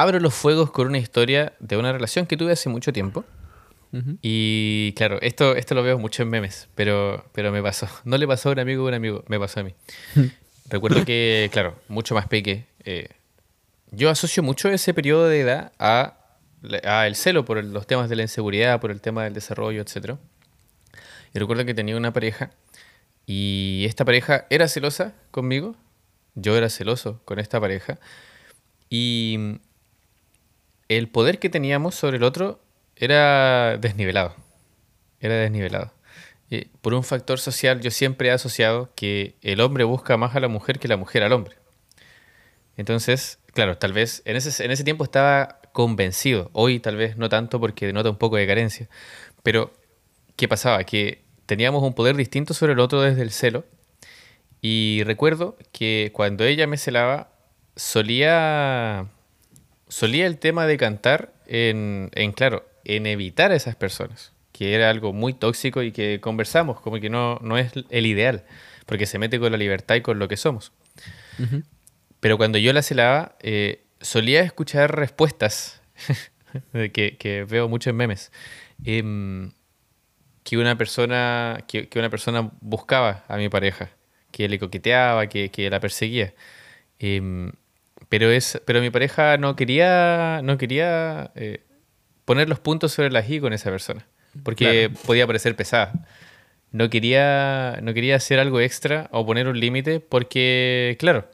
[0.00, 3.24] abro los fuegos con una historia de una relación que tuve hace mucho tiempo.
[3.92, 4.18] Ujú.
[4.20, 7.88] Y claro, esto, esto lo veo mucho en memes, pero, pero me pasó.
[8.04, 9.74] No le pasó a un amigo a un amigo, me pasó a mí.
[10.68, 12.66] recuerdo que, claro, mucho más peque.
[12.84, 13.08] Eh,
[13.90, 16.18] yo asocio mucho ese periodo de edad a,
[16.84, 20.16] a el celo por los temas de la inseguridad, por el tema del desarrollo, etc.
[21.34, 22.50] Y recuerdo que tenía una pareja
[23.26, 25.76] y esta pareja era celosa conmigo.
[26.34, 27.98] Yo era celoso con esta pareja.
[28.88, 29.60] Y
[30.88, 32.60] el poder que teníamos sobre el otro
[32.96, 34.34] era desnivelado.
[35.20, 35.92] Era desnivelado.
[36.80, 40.48] por un factor social yo siempre he asociado que el hombre busca más a la
[40.48, 41.56] mujer que la mujer al hombre.
[42.76, 46.50] Entonces, claro, tal vez en ese, en ese tiempo estaba convencido.
[46.54, 48.88] Hoy tal vez no tanto porque denota un poco de carencia.
[49.42, 49.72] Pero,
[50.36, 50.84] ¿qué pasaba?
[50.84, 53.64] Que teníamos un poder distinto sobre el otro desde el celo.
[54.60, 57.30] Y recuerdo que cuando ella me celaba,
[57.76, 59.06] solía,
[59.88, 64.90] solía el tema de cantar en, en, claro, en evitar a esas personas, que era
[64.90, 68.44] algo muy tóxico y que conversamos, como que no, no es el ideal,
[68.86, 70.72] porque se mete con la libertad y con lo que somos.
[72.20, 75.80] Pero cuando yo la celaba, eh, solía escuchar respuestas
[76.72, 78.32] que, que, veo mucho en memes.
[78.84, 79.52] Em,
[80.42, 83.90] que una persona que, que, una persona buscaba a mi pareja,
[84.32, 86.34] que le coqueteaba, que, que la perseguía.
[86.98, 87.52] Em,
[88.08, 91.60] pero es pero mi pareja no quería no quería eh,
[92.24, 94.06] poner los puntos sobre las i con esa persona,
[94.42, 95.92] porque podía parecer pesada.
[96.70, 101.28] No quería no quería hacer algo extra o poner un límite porque claro,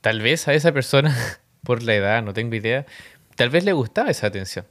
[0.00, 1.16] tal vez a esa persona
[1.62, 2.86] por la edad, no tengo idea,
[3.36, 4.66] tal vez le gustaba esa atención.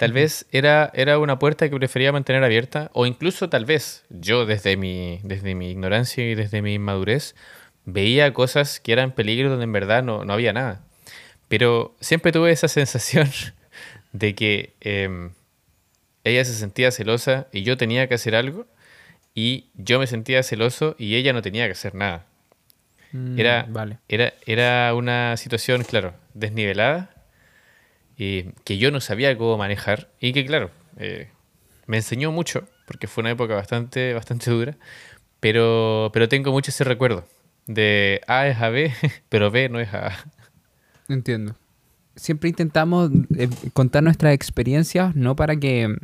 [0.00, 4.46] Tal vez era, era una puerta que prefería mantener abierta, o incluso tal vez yo
[4.46, 7.34] desde mi, desde mi ignorancia y desde mi inmadurez
[7.84, 10.82] veía cosas que eran peligro donde en verdad no, no había nada.
[11.48, 13.28] Pero siempre tuve esa sensación
[14.12, 15.30] de que em,
[16.24, 18.66] ella se sentía celosa y yo tenía que hacer algo,
[19.34, 22.26] y yo me sentía celoso y ella no tenía que hacer nada.
[23.12, 23.68] Mm, era,
[24.08, 27.10] era, era una situación, claro, desnivelada
[28.16, 31.28] que yo no sabía cómo manejar y que, claro, eh,
[31.86, 34.76] me enseñó mucho, porque fue una época bastante, bastante dura,
[35.40, 37.26] pero, pero tengo mucho ese recuerdo
[37.74, 38.92] de A es a B,
[39.28, 40.12] pero B no es a.
[41.08, 41.56] Entiendo.
[42.16, 45.96] Siempre intentamos eh, contar nuestras experiencias, no para que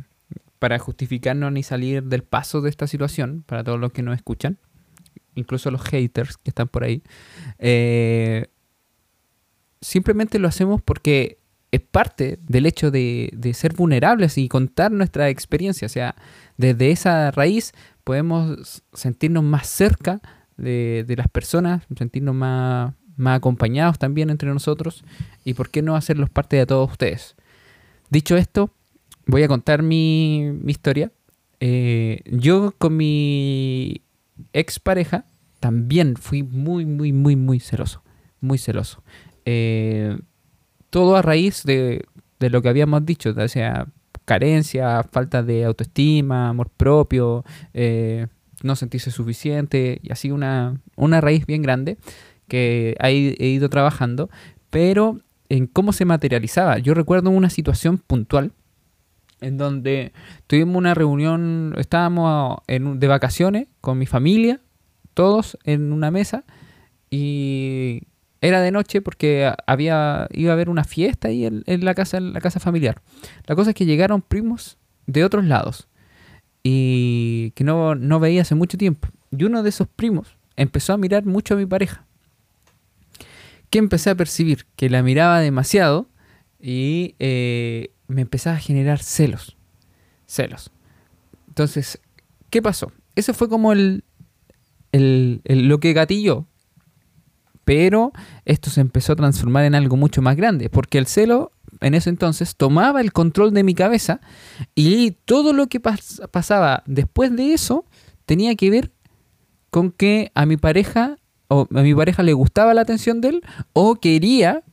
[0.59, 4.57] para justificarnos ni salir del paso de esta situación, para todos los que nos escuchan,
[5.35, 7.03] incluso los haters que están por ahí.
[7.59, 8.47] Eh,
[9.81, 11.37] simplemente lo hacemos porque
[11.71, 15.85] es parte del hecho de, ser vulnerables y contar nuestra experiencia.
[15.85, 16.15] O sea,
[16.57, 20.21] desde esa raíz podemos sentirnos más cerca
[20.57, 25.03] de, las personas, sentirnos más, más acompañados también entre nosotros
[25.43, 27.35] y por qué no hacerlos parte de todos ustedes.
[28.09, 28.71] Dicho esto,
[29.25, 31.11] voy a contar mi, historia.
[31.59, 34.01] Eh, yo con mi
[34.53, 35.25] expareja
[35.59, 38.03] también fui muy, muy, muy, muy celoso.
[38.39, 39.03] Muy celoso.
[39.45, 40.17] Eh,
[40.89, 42.05] todo a raíz de,
[42.39, 43.87] lo que habíamos dicho, o sea,
[44.25, 47.43] carencia, falta de autoestima, amor propio,
[47.73, 48.27] eh,
[48.63, 51.97] no sentirse suficiente, y así una, una raíz bien grande
[52.47, 54.29] que he, ido trabajando,
[54.69, 56.77] pero en cómo se materializaba.
[56.79, 58.51] Yo recuerdo una situación puntual
[59.39, 60.13] en donde
[60.47, 64.61] tuvimos una reunión, estábamos en, de vacaciones con mi familia,
[65.13, 66.43] todos en una mesa,
[67.09, 68.01] y
[68.41, 72.33] era de noche porque había iba a haber una fiesta ahí en, la casa en
[72.33, 73.01] la casa familiar.
[73.45, 75.86] La cosa es que llegaron primos de otros lados
[76.69, 79.07] y que no, no veía hace mucho tiempo.
[79.31, 82.05] Y uno de esos primos empezó a mirar mucho a mi pareja.
[83.69, 86.09] Que empecé a percibir que la miraba demasiado
[86.59, 89.55] y eh, me empezaba a generar celos.
[90.25, 90.69] Celos.
[91.47, 92.01] Entonces,
[92.49, 92.91] ¿qué pasó?
[93.15, 94.03] Eso fue como el,
[94.91, 96.47] el, lo que gatilló
[97.63, 98.13] pero
[98.45, 101.51] esto se empezó a transformar en algo mucho más grande, porque el celo
[101.81, 104.19] en ese entonces tomaba el control de mi cabeza
[104.75, 107.85] y todo lo que pasaba después de eso
[108.25, 108.91] tenía que ver
[109.69, 113.41] con que a mi pareja o a mi pareja le gustaba la atención de él
[113.73, 114.63] o quería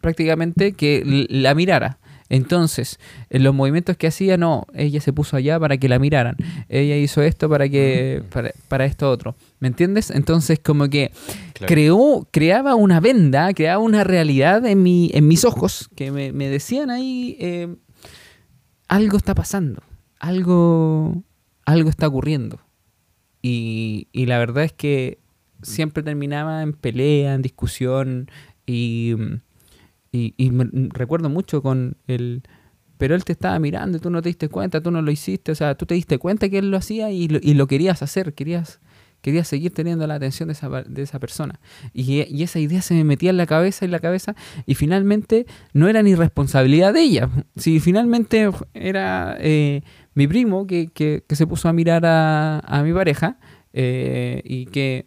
[0.00, 1.98] prácticamente que la mirara.
[2.28, 6.36] Entonces, en los movimientos que hacía, no, ella se puso allá para que la miraran.
[6.70, 8.68] Ella hizo esto para que mm.
[8.68, 9.36] para, esto otro.
[9.60, 10.10] ¿Me entiendes?
[10.10, 11.12] Entonces, como que
[11.66, 16.90] creó creaba una venda, creaba una realidad en mi en mis ojos que me, decían
[16.90, 17.74] ahí eh,
[18.88, 19.82] algo está pasando,
[20.18, 21.22] algo
[21.64, 22.60] algo está ocurriendo.
[23.44, 25.18] Y, y la verdad es que
[25.62, 28.30] siempre terminaba en pelea, en discusión
[28.66, 29.16] y
[30.12, 32.42] y, me, recuerdo mucho con el...
[32.98, 35.54] Pero él te estaba mirando tú no te diste cuenta, tú no lo hiciste, o
[35.56, 38.34] sea, tú te diste cuenta que él lo hacía y lo, y lo querías hacer,
[38.34, 38.78] querías,
[39.22, 41.60] quería seguir teniendo la atención de esa, de esa persona.
[41.94, 44.34] Y, y, esa idea se me metía en la cabeza y la cabeza
[44.66, 47.30] y finalmente no era ni responsabilidad de ella.
[47.56, 49.82] Si finalmente era eh,
[50.14, 53.38] mi primo que, que, se puso a mirar a, a mi pareja
[53.72, 55.06] eh, y que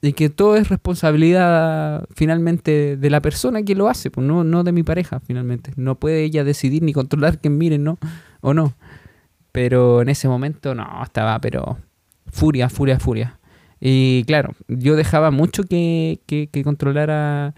[0.00, 4.62] y que todo es responsabilidad finalmente de la persona que lo hace, pues no, no
[4.62, 5.72] de mi pareja finalmente.
[5.76, 7.98] No puede ella decidir ni controlar que miren, ¿no?
[8.40, 8.74] O no.
[9.50, 11.78] Pero en ese momento no, estaba, pero
[12.30, 13.38] furia, furia, furia.
[13.80, 17.54] Y claro, yo dejaba mucho que, que, controlara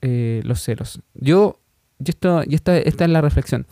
[0.00, 1.00] eh, los celos.
[1.14, 1.60] Yo,
[1.98, 3.66] yo esto, y esta, esta es la reflexión.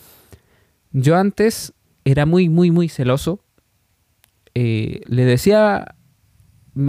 [0.92, 1.72] Yo antes
[2.04, 3.44] era muy, muy, muy celoso.
[4.54, 5.96] Eh, le decía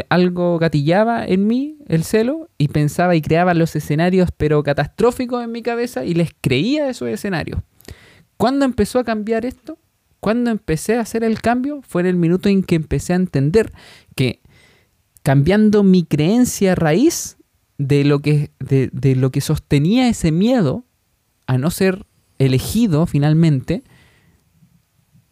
[0.09, 5.51] algo gatillaba en mí el celo y pensaba y creaba los escenarios pero catastróficos en
[5.51, 7.61] mi cabeza y les creía esos escenarios.
[8.37, 9.77] ¿Cuándo empezó a cambiar esto?
[10.21, 13.73] Cuando empecé a hacer el cambio fue en el minuto en que empecé a entender
[14.15, 14.39] que
[15.23, 17.37] cambiando mi creencia raíz
[17.79, 20.85] de lo que, de, lo que sostenía ese miedo
[21.47, 22.05] a no ser
[22.37, 23.83] elegido finalmente,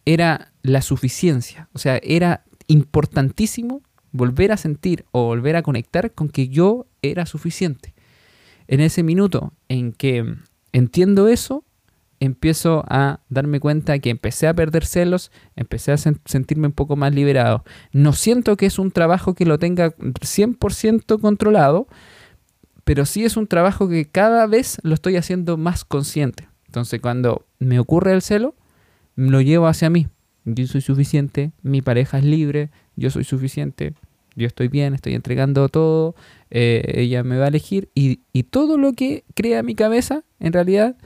[0.06, 1.70] era la suficiencia.
[1.74, 7.28] O sea, era importantísimo volver a sentir o volver a conectar con que yo era
[7.28, 7.94] suficiente.
[8.68, 10.36] En ese minuto en que
[10.72, 11.64] entiendo eso,
[12.20, 17.14] empiezo a darme cuenta que empecé a perder celos, empecé a sentirme un poco más
[17.14, 17.64] liberado.
[17.92, 21.88] No siento que es un trabajo que lo tenga 100% controlado,
[22.84, 26.48] pero sí es un trabajo que cada vez lo estoy haciendo más consciente.
[26.66, 28.56] Entonces cuando me ocurre el celo,
[29.16, 30.08] lo llevo hacia mí.
[30.46, 33.94] Yo soy suficiente, mi pareja es libre, yo soy suficiente,
[34.36, 36.16] yo estoy bien, estoy entregando todo,
[36.50, 40.98] eh, ella me va a elegir y, todo lo que crea mi cabeza en realidad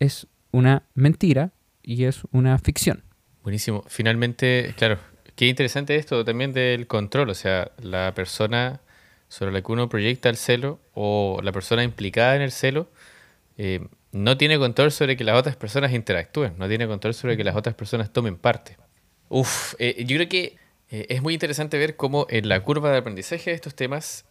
[0.00, 3.04] es una mentira y es una ficción.
[3.42, 3.84] Buenísimo.
[3.88, 4.98] Finalmente, claro,
[5.34, 8.80] qué interesante esto también del control, o sea, la persona
[9.28, 12.90] sobre la que uno proyecta el celo o la persona implicada en el celo
[13.56, 17.44] eh, no tiene control sobre que las otras personas interactúen, no tiene control sobre que
[17.44, 18.76] las otras personas tomen parte.
[19.28, 20.56] Uf, eh, yo creo que
[20.90, 24.26] eh, es muy interesante ver cómo en la curva de aprendizaje de estos temas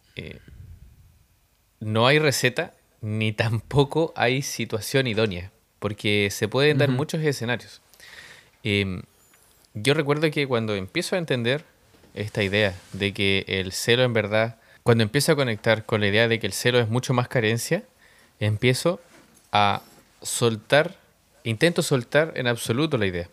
[1.80, 7.80] no hay receta ni tampoco hay situación idónea, porque se pueden dar muchos escenarios.
[8.62, 9.02] Em,
[9.74, 11.64] yo recuerdo que cuando empiezo a entender
[12.14, 16.28] esta idea de que el celo en verdad, cuando empiezo a conectar con la idea
[16.28, 17.82] de que el celo es mucho más carencia,
[18.38, 19.00] empiezo
[19.52, 19.82] a
[20.22, 20.96] soltar,
[21.44, 23.28] intento soltar en absoluto la idea.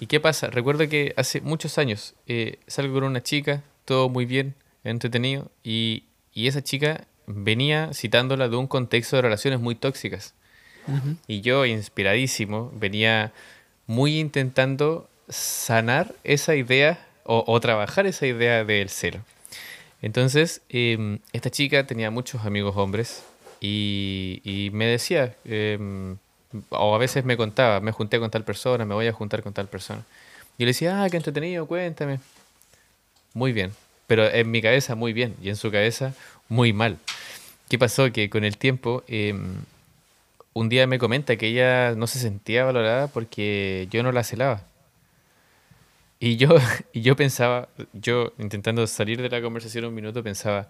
[0.00, 0.48] ¿Y qué pasa?
[0.48, 6.04] Recuerdo que hace muchos años eh, salgo con una chica, todo muy bien, entretenido, y,
[6.34, 10.34] esa chica venía citándola de un contexto de relaciones muy tóxicas.
[11.26, 13.32] Y yo, inspiradísimo, venía
[13.86, 19.20] muy intentando sanar esa idea o, trabajar esa idea del cero.
[20.00, 23.22] Entonces, em, esta chica tenía muchos amigos hombres
[23.60, 26.16] y, me decía, em,
[26.70, 29.52] o a veces me contaba, me junté con tal persona, me voy a juntar con
[29.52, 30.04] tal persona.
[30.56, 32.20] Y le decía, ah, qué entretenido, cuéntame.
[33.34, 33.72] Muy bien,
[34.06, 36.14] pero en mi cabeza muy bien y en su cabeza
[36.48, 36.98] muy mal.
[37.68, 38.10] ¿Qué pasó?
[38.10, 39.56] Que con el tiempo, em,
[40.58, 44.64] un día me comenta que ella no se sentía valorada porque yo no la celaba.
[46.18, 46.56] Y yo,
[46.92, 50.68] y yo pensaba, yo intentando salir de la conversación un minuto, pensaba,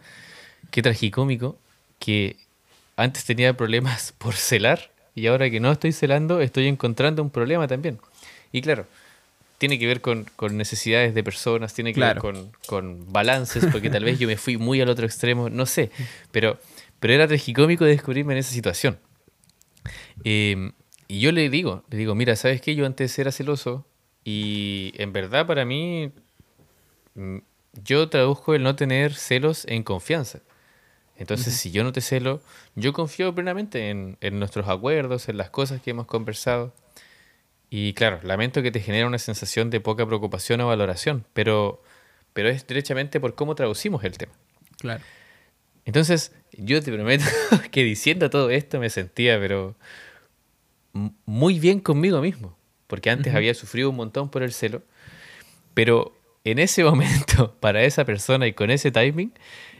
[0.71, 1.57] qué tragicómico
[1.99, 2.37] que
[2.97, 7.67] antes tenía problemas por celar y ahora que no estoy celando, estoy encontrando un problema
[7.67, 7.99] también.
[8.53, 8.87] Y claro,
[9.57, 14.19] tiene que ver con, necesidades de personas, tiene que ver con, balances, porque tal vez
[14.19, 15.91] yo me fui muy al otro extremo, no sé,
[16.31, 16.59] pero,
[17.01, 18.99] pero era tragicómico descubrirme en esa situación.
[20.25, 20.73] Em,
[21.09, 22.75] y yo le digo, le digo, mira, ¿sabes qué?
[22.75, 23.87] Yo antes era celoso
[24.25, 26.13] y en verdad para mí
[27.15, 27.39] mm,
[27.85, 30.41] yo traduzco el no tener celos en confianza.
[31.17, 32.41] Entonces, si yo no te celo,
[32.77, 36.73] yo confío plenamente en, nuestros acuerdos, en las cosas que hemos conversado.
[37.71, 41.83] Y claro, lamento que te genere una sensación de poca preocupación o valoración, pero,
[42.35, 44.33] pero es derechamente por cómo traducimos el tema.
[44.79, 45.03] Claro.
[45.89, 47.25] Entonces, yo te prometo
[47.71, 49.75] que diciendo todo esto me sentía, pero
[51.25, 54.83] muy bien conmigo mismo, porque antes había sufrido un montón por el celo,
[55.73, 56.15] pero
[56.45, 59.33] en ese momento, para esa persona y con ese timing,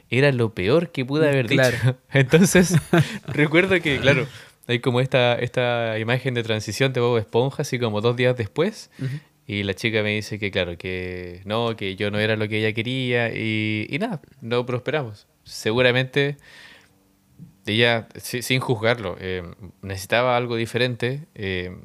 [0.09, 1.99] era lo peor que pude haber dicho.
[2.11, 2.75] Entonces,
[3.27, 4.27] recuerdo que, claro,
[4.65, 8.89] hay como esta, esta imagen de transición de Bob Esponja, así como dos días después.
[9.45, 12.57] Y la chica me dice que, claro, que no, que yo no era lo que
[12.57, 13.29] ella quería.
[13.31, 15.27] Y, y nada, no prosperamos.
[15.49, 16.37] Seguramente
[17.65, 19.43] ella, sin juzgarlo, eh,
[19.81, 21.27] necesitaba algo diferente.
[21.35, 21.75] Eh,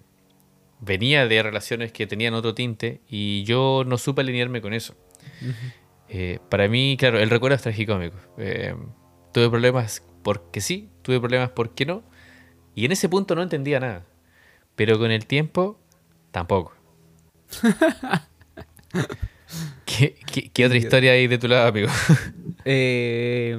[0.80, 4.94] venía de relaciones que tenían otro tinte y yo no supe alinearme con eso.
[6.08, 8.16] Eh, para mí, claro, el recuerdo es tragicómico.
[9.32, 12.02] Tuve problemas porque sí, tuve problemas porque no.
[12.74, 14.04] Y en ese punto no entendía nada.
[14.76, 15.80] Pero con el tiempo,
[16.30, 16.74] tampoco.
[19.84, 21.88] ¿Qué, otra historia hay de tu lado, amigo?
[22.64, 23.56] Eh,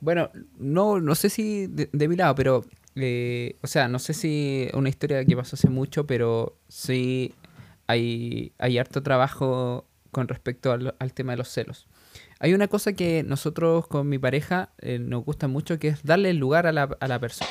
[0.00, 2.64] bueno, no, no sé si de, mi lado, pero.
[2.94, 7.34] Eh, o sea, no sé si una historia que pasó hace mucho, pero sí
[7.86, 11.86] hay, hay harto trabajo con respecto al, tema de los celos.
[12.38, 16.30] Hay una cosa que nosotros con mi pareja eh, nos gusta mucho, que es darle
[16.30, 17.50] el lugar a la, a la persona.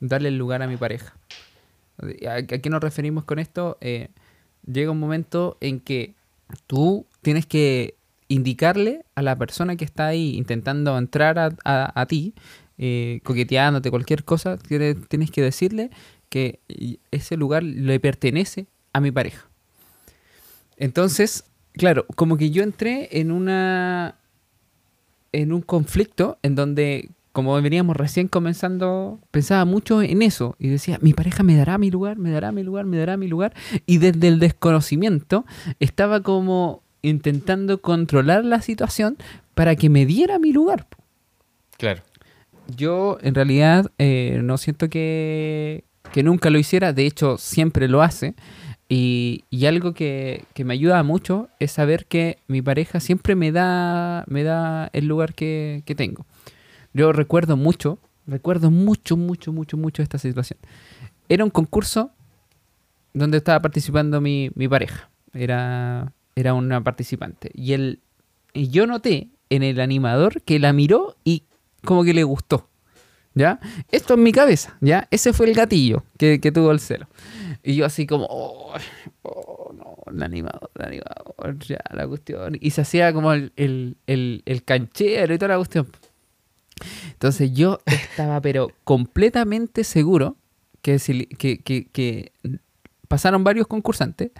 [0.00, 1.14] Darle el lugar a mi pareja.
[2.28, 3.78] ¿A, qué nos referimos con esto?
[3.80, 4.08] Eh,
[4.66, 6.14] llega un momento en que
[6.66, 7.96] tú tienes que
[8.28, 12.34] indicarle a la persona que está ahí intentando entrar a, ti,
[12.78, 15.90] eh, coqueteándote, cualquier cosa, tienes que decirle
[16.28, 16.60] que
[17.10, 19.48] ese lugar le pertenece a mi pareja.
[20.76, 24.16] Entonces, claro, como que yo entré en una
[25.32, 31.00] en un conflicto en donde como veníamos recién comenzando, pensaba mucho en eso y decía,
[31.02, 33.54] mi pareja me dará mi lugar, me dará mi lugar, me dará mi lugar.
[33.86, 35.44] Y desde el desconocimiento
[35.80, 39.16] estaba como intentando controlar la situación
[39.54, 40.86] para que me diera mi lugar.
[41.78, 42.02] Claro.
[42.76, 48.02] Yo en realidad eh, no siento que, que, nunca lo hiciera, de hecho siempre lo
[48.02, 48.34] hace.
[48.88, 53.50] Y, y algo que, que, me ayuda mucho es saber que mi pareja siempre me
[53.50, 56.26] da, me da el lugar que, que tengo.
[56.92, 60.58] Yo recuerdo mucho, recuerdo mucho, mucho, mucho, mucho esta situación.
[61.28, 62.12] Era un concurso
[63.14, 65.08] donde estaba participando mi, pareja.
[65.32, 67.50] Era, era una participante.
[67.54, 67.74] Y,
[68.52, 71.44] y yo noté en el animador que la miró y
[71.84, 72.68] como que le gustó.
[73.36, 73.58] ¿Ya?
[73.90, 75.08] Esto en mi cabeza, ¿ya?
[75.10, 77.08] Ese fue el gatillo que, tuvo el celo.
[77.64, 78.74] Y yo así como, oh,
[79.22, 82.56] oh, no, el animador, el animador, ya, la cuestión.
[82.60, 85.88] Y se hacía como el, el, el, el canchero y toda la cuestión.
[87.12, 90.36] Entonces yo estaba pero completamente seguro
[90.82, 92.32] que, que,
[93.08, 94.30] pasaron varios concursantes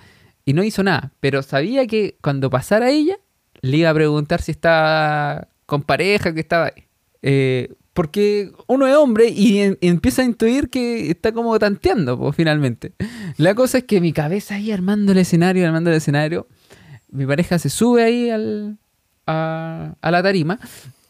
[0.44, 3.16] y no hizo nada, pero sabía que cuando pasara ella
[3.60, 6.84] le iba a preguntar si estaba con pareja, que estaba ahí.
[7.22, 12.92] Eh, porque uno es hombre y, empieza a intuir que está como tanteando, pues, finalmente.
[13.36, 16.48] La cosa es que mi cabeza ahí armando el escenario, armando el escenario,
[17.10, 18.78] mi pareja se sube ahí al,
[19.26, 20.58] a, a la tarima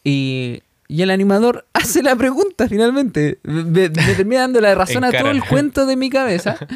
[0.03, 3.39] y y el animador hace la pregunta finalmente.
[3.43, 6.57] Me, termina dando la razón a todo el cuento de mi cabeza.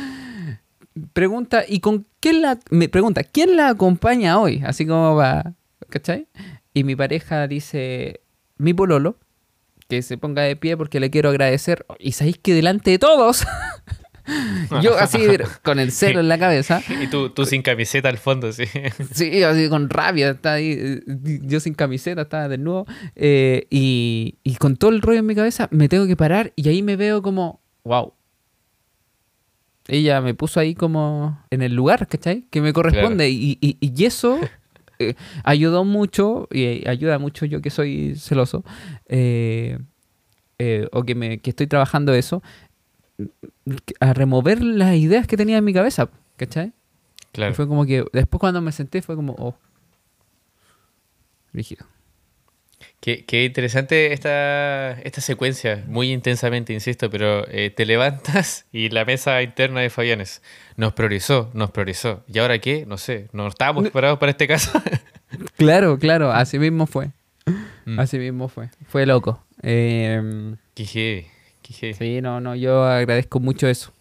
[1.14, 2.60] Pregunta, ¿y con quién la.
[2.70, 4.62] Me pregunta, ¿quién la acompaña hoy?
[4.66, 5.54] Así como va.
[5.90, 6.28] ¿Cachai?
[6.74, 8.22] Y mi pareja dice,
[8.58, 9.18] mi pololo,
[9.88, 11.86] que se ponga de pie porque le quiero agradecer.
[11.98, 13.46] Y sabéis que delante de todos
[14.82, 15.20] Yo así,
[15.64, 16.82] con el cero en la cabeza.
[17.02, 18.66] Y tú, tú sin camiseta al fondo, sí.
[19.14, 21.02] Sí, así con rabia, está ahí.
[21.06, 22.86] Yo sin camiseta, estaba desnudo.
[23.16, 26.70] Eh, y, y con todo el rollo en mi cabeza, me tengo que parar y
[26.70, 28.14] ahí me veo como, wow.
[29.90, 32.46] Ella me puso ahí como en el lugar, ¿cachai?
[32.50, 33.30] Que me corresponde.
[33.30, 34.40] Y, y, y, eso
[35.00, 38.64] eh, ayudó mucho, y ayuda mucho yo que soy celoso,
[39.08, 39.78] eh,
[40.92, 42.42] o que, me, que estoy trabajando eso,
[44.00, 46.74] a remover las ideas que tenía en mi cabeza, ¿cachai?
[47.32, 47.54] Claro.
[47.54, 49.56] fue como que después cuando me senté fue como, oh,
[51.54, 51.86] rígido.
[53.00, 59.06] Qué, qué, interesante esta, esta secuencia, muy intensamente, insisto, pero eh, te levantas y la
[59.06, 60.42] mesa interna de Fabianes
[60.76, 62.24] nos priorizó, nos priorizó.
[62.28, 62.86] ¿Y ahora qué?
[62.86, 64.72] No sé, no estábamos preparados para este caso.
[65.58, 67.12] claro, claro, así mismo fue.
[67.86, 68.00] Mm.
[68.00, 68.70] Así mismo fue.
[68.88, 69.44] Fue loco.
[69.64, 70.56] Eh,
[71.94, 73.94] Sí, no, no, yo agradezco mucho eso.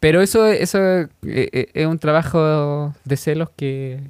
[0.00, 4.00] Pero eso, eso eh, eh, es un trabajo de celos que,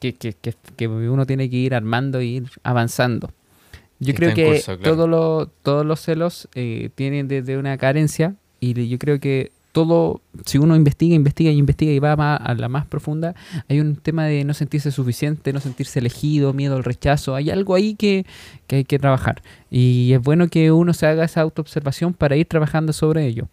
[0.00, 3.30] que, uno tiene que ir armando e ir avanzando.
[3.98, 4.62] Yo creo que
[5.62, 10.74] todos los celos eh, tienen desde una carencia y yo creo que todo, si uno
[10.74, 13.34] investiga, investiga y investiga y va a la más profunda,
[13.68, 17.34] hay un tema de no sentirse suficiente, no sentirse elegido, miedo al rechazo.
[17.34, 18.24] Hay algo ahí que,
[18.70, 19.42] hay que trabajar.
[19.70, 23.48] Y es bueno que uno se haga esa autoobservación para ir trabajando sobre ello.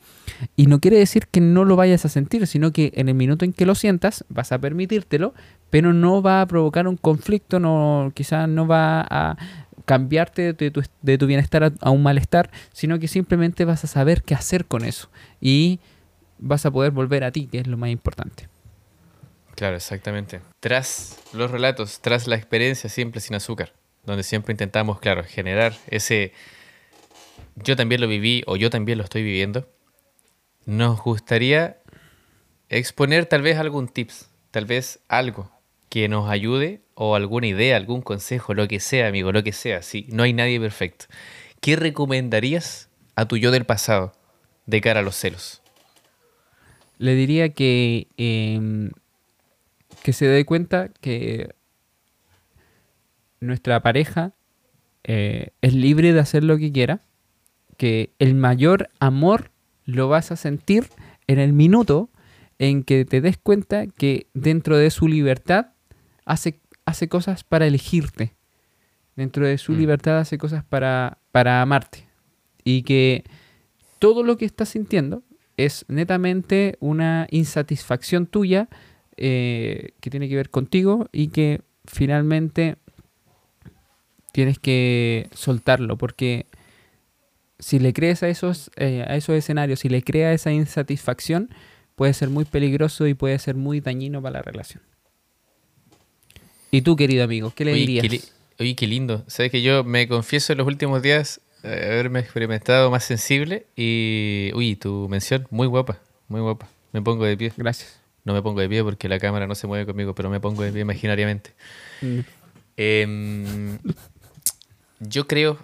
[0.55, 3.43] Y no quiere decir que no lo vayas a sentir, sino que en el minuto
[3.43, 5.33] en que lo sientas, vas a permitírtelo,
[5.69, 9.37] pero no va a provocar un conflicto, no, quizás no va a
[9.85, 14.23] cambiarte de tu, de tu bienestar a un malestar, sino que simplemente vas a saber
[14.23, 15.09] qué hacer con eso.
[15.41, 15.79] Y
[16.39, 18.47] vas a poder volver a ti, que es lo más importante.
[19.55, 20.41] Claro, exactamente.
[20.59, 23.73] Tras los relatos, tras la experiencia siempre sin azúcar,
[24.03, 26.33] donde siempre intentamos, claro, generar ese
[27.55, 29.69] yo también lo viví o yo también lo estoy viviendo,
[30.65, 31.77] nos gustaría
[32.69, 35.51] exponer tal vez algún tips, tal vez algo
[35.93, 39.83] que nos ayude o alguna idea, algún consejo, lo que sea, amigo, lo que sea.
[39.83, 41.05] Sí, no hay nadie perfecto.
[41.61, 44.11] ¿Qué recomendarías a tu yo del pasado
[44.65, 45.61] de cara a los celos?
[46.97, 48.89] Le diría que, em,
[50.01, 51.53] que se dé cuenta que
[53.39, 54.33] nuestra pareja
[55.03, 57.01] eh, es libre de hacer lo que quiera,
[57.77, 59.51] que el mayor amor
[59.85, 60.87] lo vas a sentir
[61.27, 62.09] en el minuto
[62.57, 65.72] en que te des cuenta que dentro de su libertad
[66.25, 68.33] hace, hace cosas para elegirte.
[69.15, 69.77] Dentro de su Mm.
[69.77, 72.07] libertad hace cosas para, para amarte.
[72.63, 73.23] Y que
[73.99, 75.23] todo lo que estás sintiendo
[75.55, 78.69] es netamente una insatisfacción tuya
[79.17, 82.77] eh, que tiene que ver contigo y que finalmente
[84.31, 86.47] tienes que soltarlo porque
[87.59, 91.49] si le crees a esos, eh, a esos escenarios, si le creas esa insatisfacción,
[91.95, 94.81] puede ser muy peligroso y puede ser muy dañino para la relación.
[96.75, 98.01] ¿Y tú, querido amigo, qué le Oye, dirías?
[98.01, 98.23] qué li-
[98.59, 99.23] oye, qué lindo.
[99.27, 104.49] Sabes que yo me confieso en los últimos días eh, haberme experimentado más sensible y,
[104.55, 105.99] uy, tu mención, muy guapa,
[106.29, 106.67] muy guapa.
[106.91, 107.53] Me pongo de pie.
[107.57, 107.99] Gracias.
[108.25, 110.63] No me pongo de pie porque la cámara no se mueve conmigo, pero me pongo
[110.63, 111.51] de pie imaginariamente.
[112.01, 112.19] Mm,
[112.75, 113.77] Em,
[114.99, 115.59] yo creo,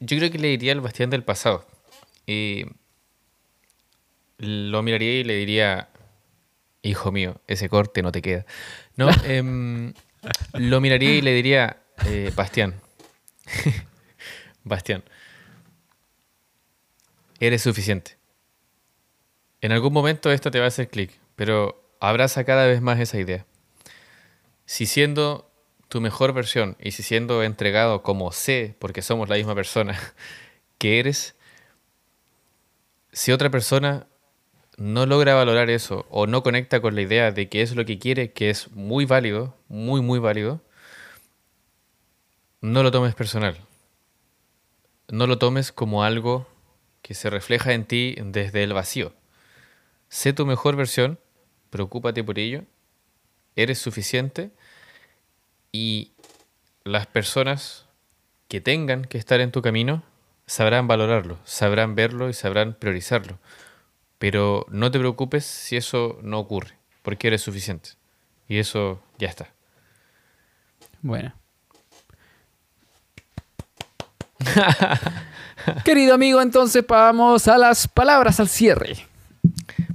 [0.00, 1.66] yo creo que le diría al Bastián del pasado.
[2.26, 2.66] Y
[4.38, 5.88] lo miraría y le diría,
[6.82, 8.44] hijo mío, ese corte no te queda.
[8.96, 9.92] No, em,
[10.54, 12.80] lo miraría y le diría, eh, Bastián,
[14.64, 15.02] Bastián,
[17.38, 18.16] eres suficiente.
[19.60, 23.18] En algún momento esto te va a hacer clic, pero abraza cada vez más esa
[23.18, 23.46] idea.
[24.64, 25.50] Si siendo
[25.88, 29.98] tu mejor versión y si siendo entregado como sé, porque somos la misma persona
[30.78, 31.34] que eres,
[33.12, 34.06] si otra persona
[34.80, 37.98] no logra valorar eso o no conecta con la idea de que es lo que
[37.98, 40.62] quiere, que es muy válido, muy, muy válido,
[42.62, 43.58] no lo tomes personal.
[45.08, 46.48] No lo tomes como algo
[47.02, 49.12] que se refleja en ti desde el vacío.
[50.08, 51.18] Sé tu mejor versión,
[51.68, 52.64] preocúpate por ello,
[53.56, 54.50] eres suficiente
[55.72, 56.12] y
[56.84, 57.86] las personas
[58.48, 60.04] que tengan que estar en tu camino
[60.46, 63.38] sabrán valorarlo, sabrán verlo y sabrán priorizarlo.
[64.20, 67.92] Pero no te preocupes si eso no ocurre, porque eres suficiente.
[68.48, 69.48] Y eso ya está.
[71.00, 71.32] Bueno.
[75.86, 78.98] Querido amigo, entonces vamos a las palabras al cierre.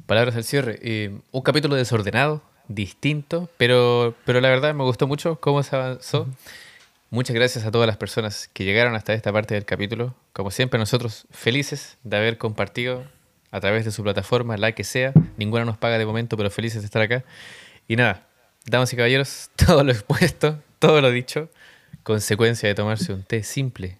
[0.07, 0.79] Palabras al cierre.
[0.81, 6.25] Eh, un capítulo desordenado, distinto, pero, pero la verdad me gustó mucho cómo se avanzó.
[7.11, 10.15] Muchas gracias a todas las personas que llegaron hasta esta parte del capítulo.
[10.33, 13.03] Como siempre, nosotros felices de haber compartido
[13.51, 15.13] a través de su plataforma, la que sea.
[15.37, 17.23] Ninguna nos paga de momento, pero felices de estar acá.
[17.87, 18.27] Y nada,
[18.65, 21.49] damas y caballeros, todo lo expuesto, todo lo dicho,
[22.03, 23.99] consecuencia de tomarse un té simple.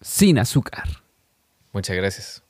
[0.00, 1.02] Sin azúcar.
[1.72, 2.43] Muchas gracias.